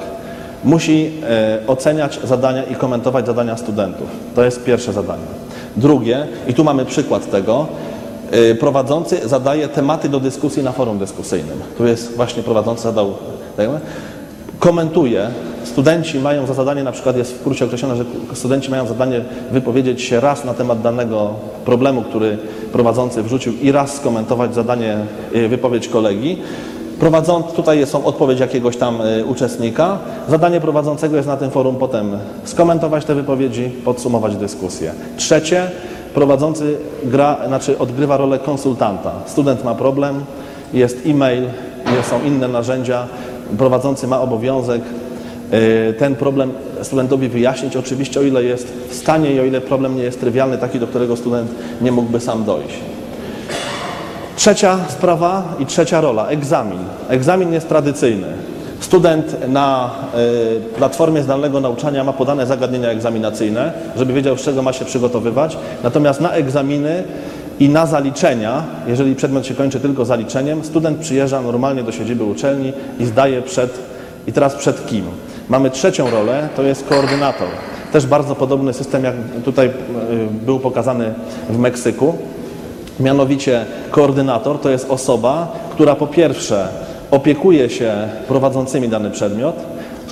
musi 0.63 1.11
e, 1.23 1.59
oceniać 1.67 2.19
zadania 2.23 2.63
i 2.63 2.75
komentować 2.75 3.25
zadania 3.25 3.57
studentów. 3.57 4.07
To 4.35 4.43
jest 4.43 4.63
pierwsze 4.63 4.93
zadanie. 4.93 5.23
Drugie, 5.75 6.27
i 6.47 6.53
tu 6.53 6.63
mamy 6.63 6.85
przykład 6.85 7.31
tego, 7.31 7.67
e, 8.31 8.55
prowadzący 8.55 9.27
zadaje 9.27 9.67
tematy 9.67 10.09
do 10.09 10.19
dyskusji 10.19 10.63
na 10.63 10.71
forum 10.71 10.99
dyskusyjnym. 10.99 11.57
Tu 11.77 11.87
jest 11.87 12.15
właśnie 12.15 12.43
prowadzący 12.43 12.83
zadał, 12.83 13.13
komentuje. 14.59 15.27
Studenci 15.63 16.19
mają 16.19 16.47
za 16.47 16.53
zadanie, 16.53 16.83
na 16.83 16.91
przykład 16.91 17.17
jest 17.17 17.33
w 17.33 17.43
kursie 17.43 17.65
określone, 17.65 17.95
że 17.95 18.05
studenci 18.33 18.71
mają 18.71 18.87
zadanie 18.87 19.21
wypowiedzieć 19.51 20.01
się 20.01 20.19
raz 20.19 20.45
na 20.45 20.53
temat 20.53 20.81
danego 20.81 21.33
problemu, 21.65 22.01
który 22.01 22.37
prowadzący 22.71 23.23
wrzucił 23.23 23.53
i 23.61 23.71
raz 23.71 23.95
skomentować 23.95 24.55
zadanie, 24.55 24.97
y, 25.35 25.47
wypowiedź 25.47 25.87
kolegi. 25.87 26.37
Prowadzący, 27.01 27.55
tutaj 27.55 27.85
są 27.87 28.05
odpowiedź 28.05 28.39
jakiegoś 28.39 28.77
tam 28.77 29.01
y, 29.01 29.25
uczestnika. 29.25 29.97
Zadanie 30.29 30.61
prowadzącego 30.61 31.15
jest 31.15 31.27
na 31.27 31.37
tym 31.37 31.51
forum 31.51 31.75
potem 31.75 32.17
skomentować 32.43 33.05
te 33.05 33.15
wypowiedzi, 33.15 33.63
podsumować 33.85 34.35
dyskusję. 34.35 34.93
Trzecie, 35.17 35.71
prowadzący 36.13 36.77
gra, 37.03 37.37
znaczy 37.47 37.79
odgrywa 37.79 38.17
rolę 38.17 38.39
konsultanta. 38.39 39.11
Student 39.25 39.63
ma 39.63 39.75
problem, 39.75 40.25
jest 40.73 40.97
e-mail, 41.05 41.43
są 42.09 42.23
inne 42.23 42.47
narzędzia, 42.47 43.07
prowadzący 43.57 44.07
ma 44.07 44.21
obowiązek 44.21 44.81
y, 45.53 45.93
ten 45.93 46.15
problem 46.15 46.51
studentowi 46.81 47.29
wyjaśnić, 47.29 47.77
oczywiście 47.77 48.19
o 48.19 48.23
ile 48.23 48.43
jest 48.43 48.73
w 48.89 48.95
stanie 48.95 49.33
i 49.33 49.39
o 49.39 49.45
ile 49.45 49.61
problem 49.61 49.95
nie 49.95 50.03
jest 50.03 50.19
trywialny, 50.19 50.57
taki 50.57 50.79
do 50.79 50.87
którego 50.87 51.17
student 51.17 51.51
nie 51.81 51.91
mógłby 51.91 52.19
sam 52.19 52.43
dojść. 52.43 52.79
Trzecia 54.35 54.77
sprawa 54.89 55.43
i 55.59 55.65
trzecia 55.65 56.01
rola, 56.01 56.27
egzamin. 56.27 56.79
Egzamin 57.09 57.53
jest 57.53 57.69
tradycyjny. 57.69 58.27
Student 58.79 59.47
na 59.47 59.91
y, 60.67 60.75
platformie 60.77 61.23
zdalnego 61.23 61.59
nauczania 61.59 62.03
ma 62.03 62.13
podane 62.13 62.45
zagadnienia 62.45 62.89
egzaminacyjne, 62.89 63.73
żeby 63.95 64.13
wiedział, 64.13 64.37
z 64.37 64.41
czego 64.41 64.61
ma 64.61 64.73
się 64.73 64.85
przygotowywać. 64.85 65.57
Natomiast 65.83 66.21
na 66.21 66.31
egzaminy 66.31 67.03
i 67.59 67.69
na 67.69 67.85
zaliczenia, 67.85 68.63
jeżeli 68.87 69.15
przedmiot 69.15 69.45
się 69.45 69.53
kończy 69.53 69.79
tylko 69.79 70.05
zaliczeniem, 70.05 70.63
student 70.63 70.99
przyjeżdża 70.99 71.41
normalnie 71.41 71.83
do 71.83 71.91
siedziby 71.91 72.23
uczelni 72.23 72.73
i 72.99 73.05
zdaje 73.05 73.41
przed, 73.41 73.79
i 74.27 74.33
teraz 74.33 74.55
przed 74.55 74.85
kim? 74.85 75.05
Mamy 75.49 75.69
trzecią 75.69 76.09
rolę, 76.09 76.49
to 76.55 76.63
jest 76.63 76.87
koordynator. 76.87 77.47
Też 77.91 78.05
bardzo 78.05 78.35
podobny 78.35 78.73
system, 78.73 79.03
jak 79.03 79.15
tutaj 79.45 79.67
y, 79.67 79.71
był 80.45 80.59
pokazany 80.59 81.13
w 81.49 81.57
Meksyku. 81.57 82.17
Mianowicie 82.99 83.65
koordynator 83.91 84.59
to 84.59 84.69
jest 84.69 84.89
osoba, 84.89 85.47
która 85.71 85.95
po 85.95 86.07
pierwsze 86.07 86.67
opiekuje 87.11 87.69
się 87.69 88.09
prowadzącymi 88.27 88.89
dany 88.89 89.11
przedmiot, 89.11 89.55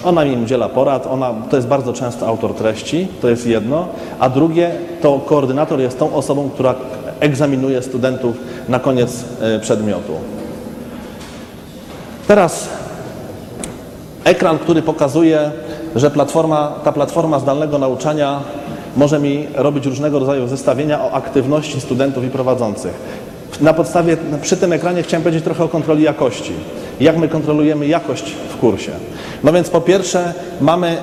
ona 0.04 0.26
im 0.26 0.44
udziela 0.44 0.70
porad, 0.70 1.08
ona, 1.08 1.34
to 1.50 1.56
jest 1.56 1.68
bardzo 1.68 1.94
często 1.94 2.28
autor 2.28 2.54
treści, 2.54 3.08
to 3.22 3.30
jest 3.30 3.48
jedno, 3.48 3.88
a 4.20 4.30
drugie 4.30 4.72
to 5.02 5.20
koordynator 5.20 5.80
jest 5.80 6.00
tą 6.00 6.13
osobą, 6.13 6.50
która 6.50 6.76
egzaminuje 7.20 7.82
studentów 7.82 8.36
na 8.70 8.80
koniec 8.80 9.26
e, 9.42 9.60
przedmiotu. 9.60 10.13
Teraz 12.28 12.70
ekran, 14.24 14.60
który 14.60 14.82
pokazuje, 14.82 15.52
że 15.96 16.12
platforma, 16.12 16.72
ta 16.84 16.92
platforma 16.92 17.39
zdalnego 17.39 17.78
nauczania 17.78 18.39
może 18.97 19.19
mi 19.19 19.47
robić 19.56 19.86
różnego 19.86 20.19
rodzaju 20.19 20.47
zestawienia 20.47 21.02
o 21.04 21.12
aktywności 21.12 21.82
studentów 21.82 22.23
i 22.23 22.28
prowadzących. 22.30 22.93
Na 23.62 23.73
podstawie, 23.73 24.17
przy 24.41 24.58
tym 24.58 24.73
ekranie 24.73 25.04
chciałem 25.04 25.23
powiedzieć 25.23 25.43
trochę 25.43 25.63
o 25.63 25.67
kontroli 25.67 26.04
jakości. 26.04 26.52
Jak 26.99 27.17
my 27.17 27.28
kontrolujemy 27.28 27.88
jakość 27.88 28.36
w 28.49 28.58
kursie? 28.58 28.91
No 29.43 29.54
więc 29.54 29.69
po 29.69 29.82
pierwsze 29.82 30.34
mamy 30.62 30.97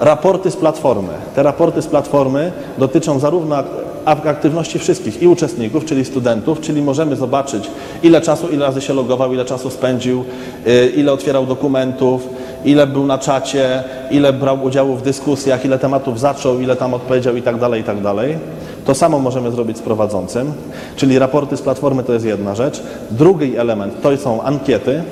raporty 0.00 0.50
z 0.50 0.56
platformy. 0.56 1.08
Te 1.34 1.42
raporty 1.42 1.82
z 1.82 1.86
platformy 1.86 2.52
dotyczą 2.78 3.18
zarówno 3.18 3.56
ak- 4.04 4.26
aktywności 4.26 4.78
wszystkich 4.78 5.22
i 5.22 5.28
uczestników, 5.28 5.84
czyli 5.84 6.04
studentów, 6.04 6.60
czyli 6.60 6.82
możemy 6.82 7.16
zobaczyć 7.16 7.70
ile 8.02 8.20
czasu, 8.20 8.48
ile 8.48 8.66
razy 8.66 8.80
się 8.80 8.94
logował, 8.94 9.32
ile 9.34 9.44
czasu 9.44 9.70
spędził, 9.70 10.24
y, 10.66 10.92
ile 10.96 11.12
otwierał 11.12 11.46
dokumentów, 11.46 12.28
ile 12.64 12.86
był 12.86 13.06
na 13.06 13.18
czacie, 13.18 13.84
ile 14.10 14.32
brał 14.32 14.62
udziału 14.62 14.96
w 14.96 15.02
dyskusjach, 15.02 15.64
ile 15.64 15.78
tematów 15.78 16.20
zaczął, 16.20 16.60
ile 16.60 16.76
tam 16.76 16.94
odpowiedział 16.94 17.36
i 17.36 17.42
tak 17.42 17.60
dalej, 17.60 17.80
i 17.80 17.84
tak 17.84 18.00
dalej. 18.00 18.38
To 18.84 18.94
samo 18.94 19.18
możemy 19.18 19.50
zrobić 19.50 19.78
z 19.78 19.82
prowadzącym, 19.82 20.52
czyli 20.96 21.18
raporty 21.18 21.56
z 21.56 21.62
platformy 21.62 22.04
to 22.04 22.12
jest 22.12 22.24
jedna 22.24 22.54
rzecz. 22.54 22.82
Drugi 23.10 23.56
element 23.56 24.02
to 24.02 24.16
są 24.16 24.42
ankiety, 24.42 25.02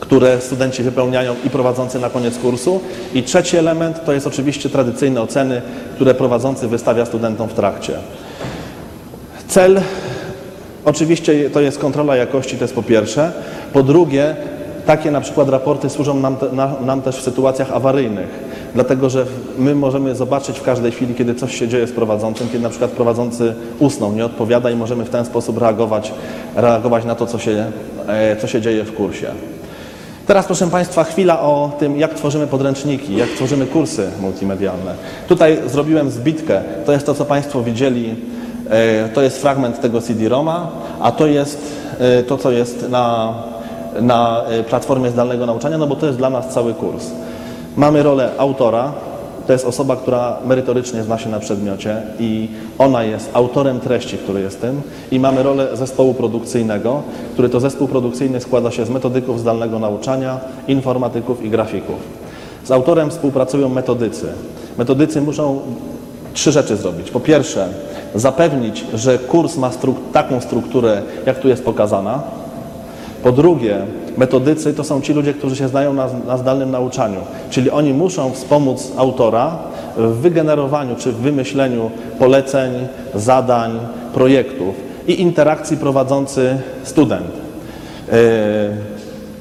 które 0.00 0.40
studenci 0.40 0.82
wypełniają 0.82 1.34
i 1.44 1.50
prowadzący 1.50 1.98
na 1.98 2.10
koniec 2.10 2.38
kursu. 2.38 2.80
I 3.14 3.22
trzeci 3.22 3.56
element 3.56 4.04
to 4.04 4.12
jest 4.12 4.26
oczywiście 4.26 4.68
tradycyjne 4.68 5.22
oceny, 5.22 5.62
które 5.94 6.14
prowadzący 6.14 6.68
wystawia 6.68 7.06
studentom 7.06 7.48
w 7.48 7.54
trakcie. 7.54 7.92
Cel 9.48 9.80
oczywiście 10.84 11.50
to 11.50 11.60
jest 11.60 11.78
kontrola 11.78 12.16
jakości, 12.16 12.56
to 12.56 12.64
jest 12.64 12.74
po 12.74 12.82
pierwsze. 12.82 13.32
Po 13.72 13.82
drugie, 13.82 14.36
takie 14.86 15.10
na 15.10 15.20
przykład 15.20 15.48
raporty 15.48 15.90
służą 15.90 16.20
nam, 16.20 16.36
te, 16.36 16.52
na, 16.52 16.72
nam 16.80 17.02
też 17.02 17.16
w 17.16 17.22
sytuacjach 17.22 17.72
awaryjnych, 17.72 18.28
dlatego 18.74 19.10
że 19.10 19.26
my 19.58 19.74
możemy 19.74 20.14
zobaczyć 20.14 20.58
w 20.58 20.62
każdej 20.62 20.92
chwili, 20.92 21.14
kiedy 21.14 21.34
coś 21.34 21.58
się 21.58 21.68
dzieje 21.68 21.86
z 21.86 21.92
prowadzącym, 21.92 22.48
kiedy 22.48 22.62
na 22.62 22.70
przykład 22.70 22.90
prowadzący 22.90 23.54
usnął, 23.78 24.12
nie 24.12 24.24
odpowiada 24.24 24.70
i 24.70 24.76
możemy 24.76 25.04
w 25.04 25.10
ten 25.10 25.24
sposób 25.24 25.58
reagować, 25.58 26.12
reagować 26.56 27.04
na 27.04 27.14
to, 27.14 27.26
co 27.26 27.38
się, 27.38 27.66
e, 28.08 28.36
co 28.36 28.46
się 28.46 28.60
dzieje 28.60 28.84
w 28.84 28.94
kursie. 28.94 29.26
Teraz, 30.26 30.46
proszę 30.46 30.66
Państwa, 30.66 31.04
chwila 31.04 31.40
o 31.40 31.72
tym, 31.78 31.96
jak 31.96 32.14
tworzymy 32.14 32.46
podręczniki, 32.46 33.16
jak 33.16 33.28
tworzymy 33.28 33.66
kursy 33.66 34.08
multimedialne. 34.20 34.94
Tutaj 35.28 35.58
zrobiłem 35.66 36.10
zbitkę. 36.10 36.60
To 36.86 36.92
jest 36.92 37.06
to, 37.06 37.14
co 37.14 37.24
Państwo 37.24 37.62
widzieli. 37.62 38.14
e, 38.70 39.08
To 39.08 39.22
jest 39.22 39.38
fragment 39.42 39.80
tego 39.80 40.00
CD-ROMa, 40.00 40.70
a 41.00 41.12
to 41.12 41.26
jest 41.26 41.58
e, 42.00 42.22
to, 42.22 42.38
co 42.38 42.50
jest 42.50 42.88
na, 42.88 43.34
na 44.00 44.42
e, 44.44 44.64
platformie 44.64 45.10
zdalnego 45.10 45.46
nauczania, 45.46 45.78
no 45.78 45.86
bo 45.86 45.96
to 45.96 46.06
jest 46.06 46.18
dla 46.18 46.30
nas 46.30 46.48
cały 46.48 46.74
kurs. 46.74 47.10
Mamy 47.76 48.02
rolę 48.02 48.30
autora, 48.38 48.92
to 49.46 49.52
jest 49.52 49.66
osoba, 49.66 49.96
która 49.96 50.36
merytorycznie 50.46 51.02
zna 51.02 51.18
się 51.18 51.30
na 51.30 51.40
przedmiocie 51.40 52.02
i 52.20 52.48
ona 52.78 53.04
jest 53.04 53.30
autorem 53.32 53.80
treści, 53.80 54.18
który 54.18 54.40
jest 54.40 54.60
tym. 54.60 54.82
I 55.10 55.20
mamy 55.20 55.42
rolę 55.42 55.76
zespołu 55.76 56.14
produkcyjnego, 56.14 57.02
który 57.32 57.48
to 57.48 57.60
zespół 57.60 57.88
produkcyjny 57.88 58.40
składa 58.40 58.70
się 58.70 58.86
z 58.86 58.90
metodyków 58.90 59.40
zdalnego 59.40 59.78
nauczania, 59.78 60.40
informatyków 60.68 61.44
i 61.44 61.50
grafików. 61.50 61.96
Z 62.64 62.70
autorem 62.70 63.10
współpracują 63.10 63.68
metodycy. 63.68 64.26
Metodycy 64.78 65.20
muszą 65.20 65.60
trzy 66.34 66.52
rzeczy 66.52 66.76
zrobić. 66.76 67.10
Po 67.10 67.20
pierwsze, 67.20 67.68
zapewnić, 68.14 68.84
że 68.94 69.18
kurs 69.18 69.56
ma 69.56 69.72
struk 69.72 69.96
taką 70.12 70.40
strukturę, 70.40 71.02
jak 71.26 71.38
tu 71.38 71.48
jest 71.48 71.64
pokazana. 71.64 72.22
Po 73.24 73.32
drugie, 73.32 73.76
metodycy 74.16 74.74
to 74.74 74.84
są 74.84 75.00
ci 75.00 75.12
ludzie, 75.12 75.34
którzy 75.34 75.56
się 75.56 75.68
znają 75.68 75.92
na, 75.92 76.06
na 76.26 76.36
zdalnym 76.36 76.70
nauczaniu, 76.70 77.20
czyli 77.50 77.70
oni 77.70 77.94
muszą 77.94 78.32
wspomóc 78.32 78.92
autora 78.96 79.58
w 79.96 80.16
wygenerowaniu 80.16 80.96
czy 80.98 81.12
w 81.12 81.16
wymyśleniu 81.16 81.90
poleceń, 82.18 82.72
zadań, 83.14 83.78
projektów 84.14 84.74
i 85.08 85.20
interakcji 85.20 85.76
prowadzący 85.76 86.56
student. 86.82 87.26
Yy, 88.12 88.14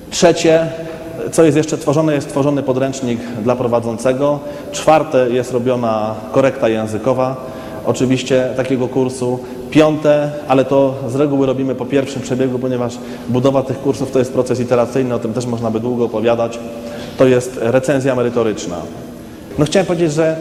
Trzecie, 0.09 0.67
co 1.31 1.43
jest 1.43 1.57
jeszcze 1.57 1.77
tworzone, 1.77 2.13
jest 2.13 2.29
tworzony 2.29 2.63
podręcznik 2.63 3.19
dla 3.43 3.55
prowadzącego. 3.55 4.39
Czwarte, 4.71 5.29
jest 5.29 5.53
robiona 5.53 6.15
korekta 6.31 6.69
językowa, 6.69 7.35
oczywiście 7.85 8.49
takiego 8.57 8.87
kursu. 8.87 9.39
Piąte, 9.73 10.31
ale 10.47 10.65
to 10.65 10.95
z 11.07 11.15
reguły 11.15 11.47
robimy 11.47 11.75
po 11.75 11.85
pierwszym 11.85 12.21
przebiegu, 12.21 12.59
ponieważ 12.59 12.97
budowa 13.29 13.63
tych 13.63 13.79
kursów 13.81 14.11
to 14.11 14.19
jest 14.19 14.33
proces 14.33 14.59
iteracyjny, 14.59 15.15
o 15.15 15.19
tym 15.19 15.33
też 15.33 15.45
można 15.45 15.71
by 15.71 15.79
długo 15.79 16.05
opowiadać. 16.05 16.59
To 17.17 17.25
jest 17.25 17.57
recenzja 17.61 18.15
merytoryczna. 18.15 18.75
No 19.59 19.65
chciałem 19.65 19.85
powiedzieć, 19.85 20.13
że 20.13 20.35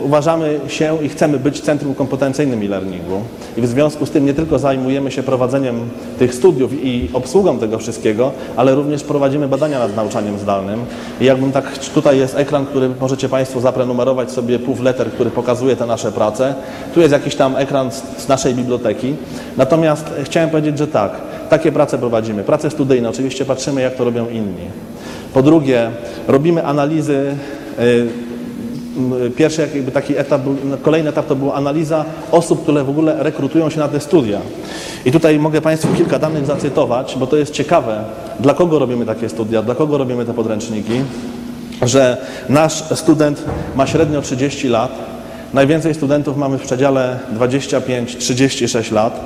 uważamy 0.00 0.60
się 0.68 0.98
i 1.02 1.08
chcemy 1.08 1.38
być 1.38 1.60
centrum 1.60 1.94
kompetencyjnym 1.94 2.62
e-learningu 2.62 3.20
i 3.56 3.60
w 3.60 3.66
związku 3.66 4.06
z 4.06 4.10
tym 4.10 4.26
nie 4.26 4.34
tylko 4.34 4.58
zajmujemy 4.58 5.10
się 5.10 5.22
prowadzeniem 5.22 5.80
tych 6.18 6.34
studiów 6.34 6.84
i 6.84 7.08
obsługą 7.12 7.58
tego 7.58 7.78
wszystkiego, 7.78 8.32
ale 8.56 8.74
również 8.74 9.04
prowadzimy 9.04 9.48
badania 9.48 9.78
nad 9.78 9.96
nauczaniem 9.96 10.38
zdalnym. 10.38 10.80
I 11.20 11.24
jakbym 11.24 11.52
tak, 11.52 11.78
tutaj 11.78 12.18
jest 12.18 12.36
ekran, 12.36 12.66
który 12.66 12.90
możecie 13.00 13.28
Państwo 13.28 13.60
zaprenumerować 13.60 14.30
sobie 14.30 14.58
letter, 14.82 15.10
który 15.10 15.30
pokazuje 15.30 15.76
te 15.76 15.86
nasze 15.86 16.12
prace. 16.12 16.54
Tu 16.94 17.00
jest 17.00 17.12
jakiś 17.12 17.34
tam 17.34 17.56
ekran 17.56 17.90
z, 18.18 18.28
naszej 18.28 18.54
biblioteki. 18.54 19.14
Natomiast 19.56 20.10
chciałem 20.24 20.50
powiedzieć, 20.50 20.78
że 20.78 20.86
tak, 20.86 21.12
takie 21.48 21.72
prace 21.72 21.98
prowadzimy. 21.98 22.44
Prace 22.44 22.70
studyjne, 22.70 23.08
oczywiście 23.08 23.44
patrzymy 23.44 23.80
jak 23.80 23.94
to 23.94 24.04
robią 24.04 24.28
inni. 24.28 24.66
Po 25.34 25.42
drugie, 25.42 25.90
robimy 26.28 26.64
analizy 26.64 27.36
m, 27.78 28.25
Pierwszy 29.36 29.68
jakby 29.74 29.92
taki 29.92 30.18
etap, 30.18 30.42
no, 30.64 30.76
kolejny 30.76 31.08
etap 31.10 31.26
to 31.26 31.36
była 31.36 31.54
analiza 31.54 32.04
osób, 32.32 32.62
które 32.62 32.84
w 32.84 32.90
ogóle 32.90 33.16
rekrutują 33.18 33.70
się 33.70 33.78
na 33.78 33.88
te 33.88 34.00
studia. 34.00 34.40
I 35.04 35.12
tutaj 35.12 35.38
mogę 35.38 35.60
Państwu 35.60 35.88
kilka 35.96 36.18
danych 36.18 36.46
zacytować, 36.46 37.16
bo 37.20 37.26
to 37.26 37.36
jest 37.36 37.52
ciekawe, 37.52 38.04
dla 38.40 38.54
kogo 38.54 38.78
robimy 38.78 39.06
takie 39.06 39.28
studia, 39.28 39.62
dla 39.62 39.74
kogo 39.74 39.98
robimy 39.98 40.24
te 40.24 40.34
podręczniki, 40.34 41.00
że 41.82 42.16
nasz 42.48 42.84
student 42.94 43.44
ma 43.74 43.86
średnio 43.86 44.22
30 44.22 44.68
lat, 44.68 44.90
najwięcej 45.54 45.94
studentów 45.94 46.36
mamy 46.36 46.58
w 46.58 46.62
przedziale 46.62 47.18
25-36 47.38 48.92
lat, 48.92 49.20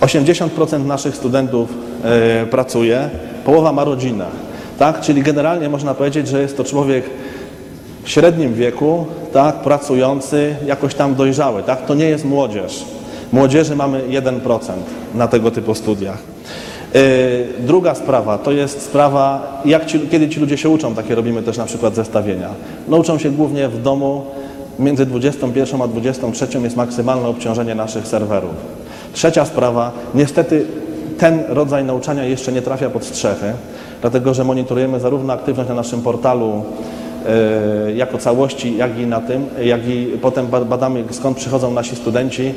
80% 0.00 0.84
naszych 0.86 1.16
studentów 1.16 1.68
e, 2.04 2.46
pracuje, 2.46 3.10
połowa 3.44 3.72
ma 3.72 3.84
rodzinę, 3.84 4.26
tak? 4.78 5.00
Czyli 5.00 5.22
generalnie 5.22 5.68
można 5.68 5.94
powiedzieć, 5.94 6.28
że 6.28 6.42
jest 6.42 6.56
to 6.56 6.64
człowiek 6.64 7.04
w 8.06 8.10
średnim 8.10 8.54
wieku, 8.54 9.06
tak, 9.32 9.54
pracujący, 9.54 10.56
jakoś 10.66 10.94
tam 10.94 11.14
dojrzały, 11.14 11.62
tak? 11.62 11.86
To 11.86 11.94
nie 11.94 12.04
jest 12.04 12.24
młodzież. 12.24 12.84
Młodzieży 13.32 13.76
mamy 13.76 14.02
1% 14.08 14.60
na 15.14 15.28
tego 15.28 15.50
typu 15.50 15.74
studiach. 15.74 16.18
Yy, 16.94 17.00
druga 17.60 17.94
sprawa 17.94 18.38
to 18.38 18.52
jest 18.52 18.82
sprawa, 18.82 19.60
jak 19.64 19.86
ci, 19.86 20.00
kiedy 20.00 20.28
ci 20.28 20.40
ludzie 20.40 20.58
się 20.58 20.68
uczą, 20.68 20.94
takie 20.94 21.14
robimy 21.14 21.42
też 21.42 21.56
na 21.56 21.66
przykład 21.66 21.94
zestawienia. 21.94 22.48
No 22.88 22.96
uczą 22.96 23.18
się 23.18 23.30
głównie 23.30 23.68
w 23.68 23.82
domu, 23.82 24.24
między 24.78 25.06
21 25.06 25.82
a 25.82 25.88
23 25.88 26.46
jest 26.62 26.76
maksymalne 26.76 27.28
obciążenie 27.28 27.74
naszych 27.74 28.06
serwerów. 28.06 28.54
Trzecia 29.12 29.44
sprawa, 29.44 29.92
niestety 30.14 30.66
ten 31.18 31.44
rodzaj 31.48 31.84
nauczania 31.84 32.24
jeszcze 32.24 32.52
nie 32.52 32.62
trafia 32.62 32.90
pod 32.90 33.04
strzechy, 33.04 33.52
dlatego 34.00 34.34
że 34.34 34.44
monitorujemy 34.44 35.00
zarówno 35.00 35.32
aktywność 35.32 35.68
na 35.68 35.74
naszym 35.74 36.02
portalu 36.02 36.64
jako 37.94 38.18
całości, 38.18 38.76
jak 38.76 38.98
i 38.98 39.06
na 39.06 39.20
tym, 39.20 39.46
jak 39.62 39.88
i 39.88 40.06
potem 40.22 40.46
ba- 40.46 40.64
badamy 40.64 41.04
skąd 41.10 41.36
przychodzą 41.36 41.70
nasi 41.70 41.96
studenci. 41.96 42.54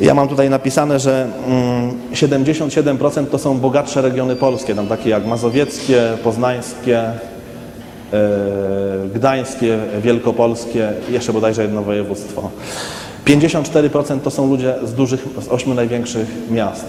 Ja 0.00 0.14
mam 0.14 0.28
tutaj 0.28 0.50
napisane, 0.50 0.98
że 1.00 1.26
mm, 1.46 1.90
77% 2.14 3.26
to 3.26 3.38
są 3.38 3.58
bogatsze 3.58 4.02
regiony 4.02 4.36
polskie, 4.36 4.74
tam 4.74 4.86
takie 4.86 5.10
jak 5.10 5.26
mazowieckie, 5.26 6.02
poznańskie, 6.24 6.98
e, 6.98 7.12
gdańskie, 9.14 9.78
wielkopolskie, 10.02 10.92
jeszcze 11.10 11.32
bodajże 11.32 11.62
jedno 11.62 11.82
województwo. 11.82 12.50
54% 13.26 14.20
to 14.20 14.30
są 14.30 14.48
ludzie 14.48 14.74
z 14.84 14.94
dużych, 14.94 15.24
z 15.42 15.48
ośmiu 15.48 15.74
największych 15.74 16.26
miast. 16.50 16.86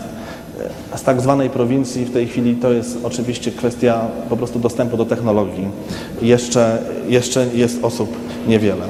Z 0.95 1.03
tak 1.03 1.21
zwanej 1.21 1.49
prowincji 1.49 2.05
w 2.05 2.13
tej 2.13 2.27
chwili 2.27 2.55
to 2.55 2.71
jest 2.71 2.97
oczywiście 3.03 3.51
kwestia 3.51 4.01
po 4.29 4.37
prostu 4.37 4.59
dostępu 4.59 4.97
do 4.97 5.05
technologii. 5.05 5.67
Jeszcze, 6.21 6.81
jeszcze 7.07 7.47
jest 7.53 7.83
osób 7.83 8.17
niewiele. 8.47 8.85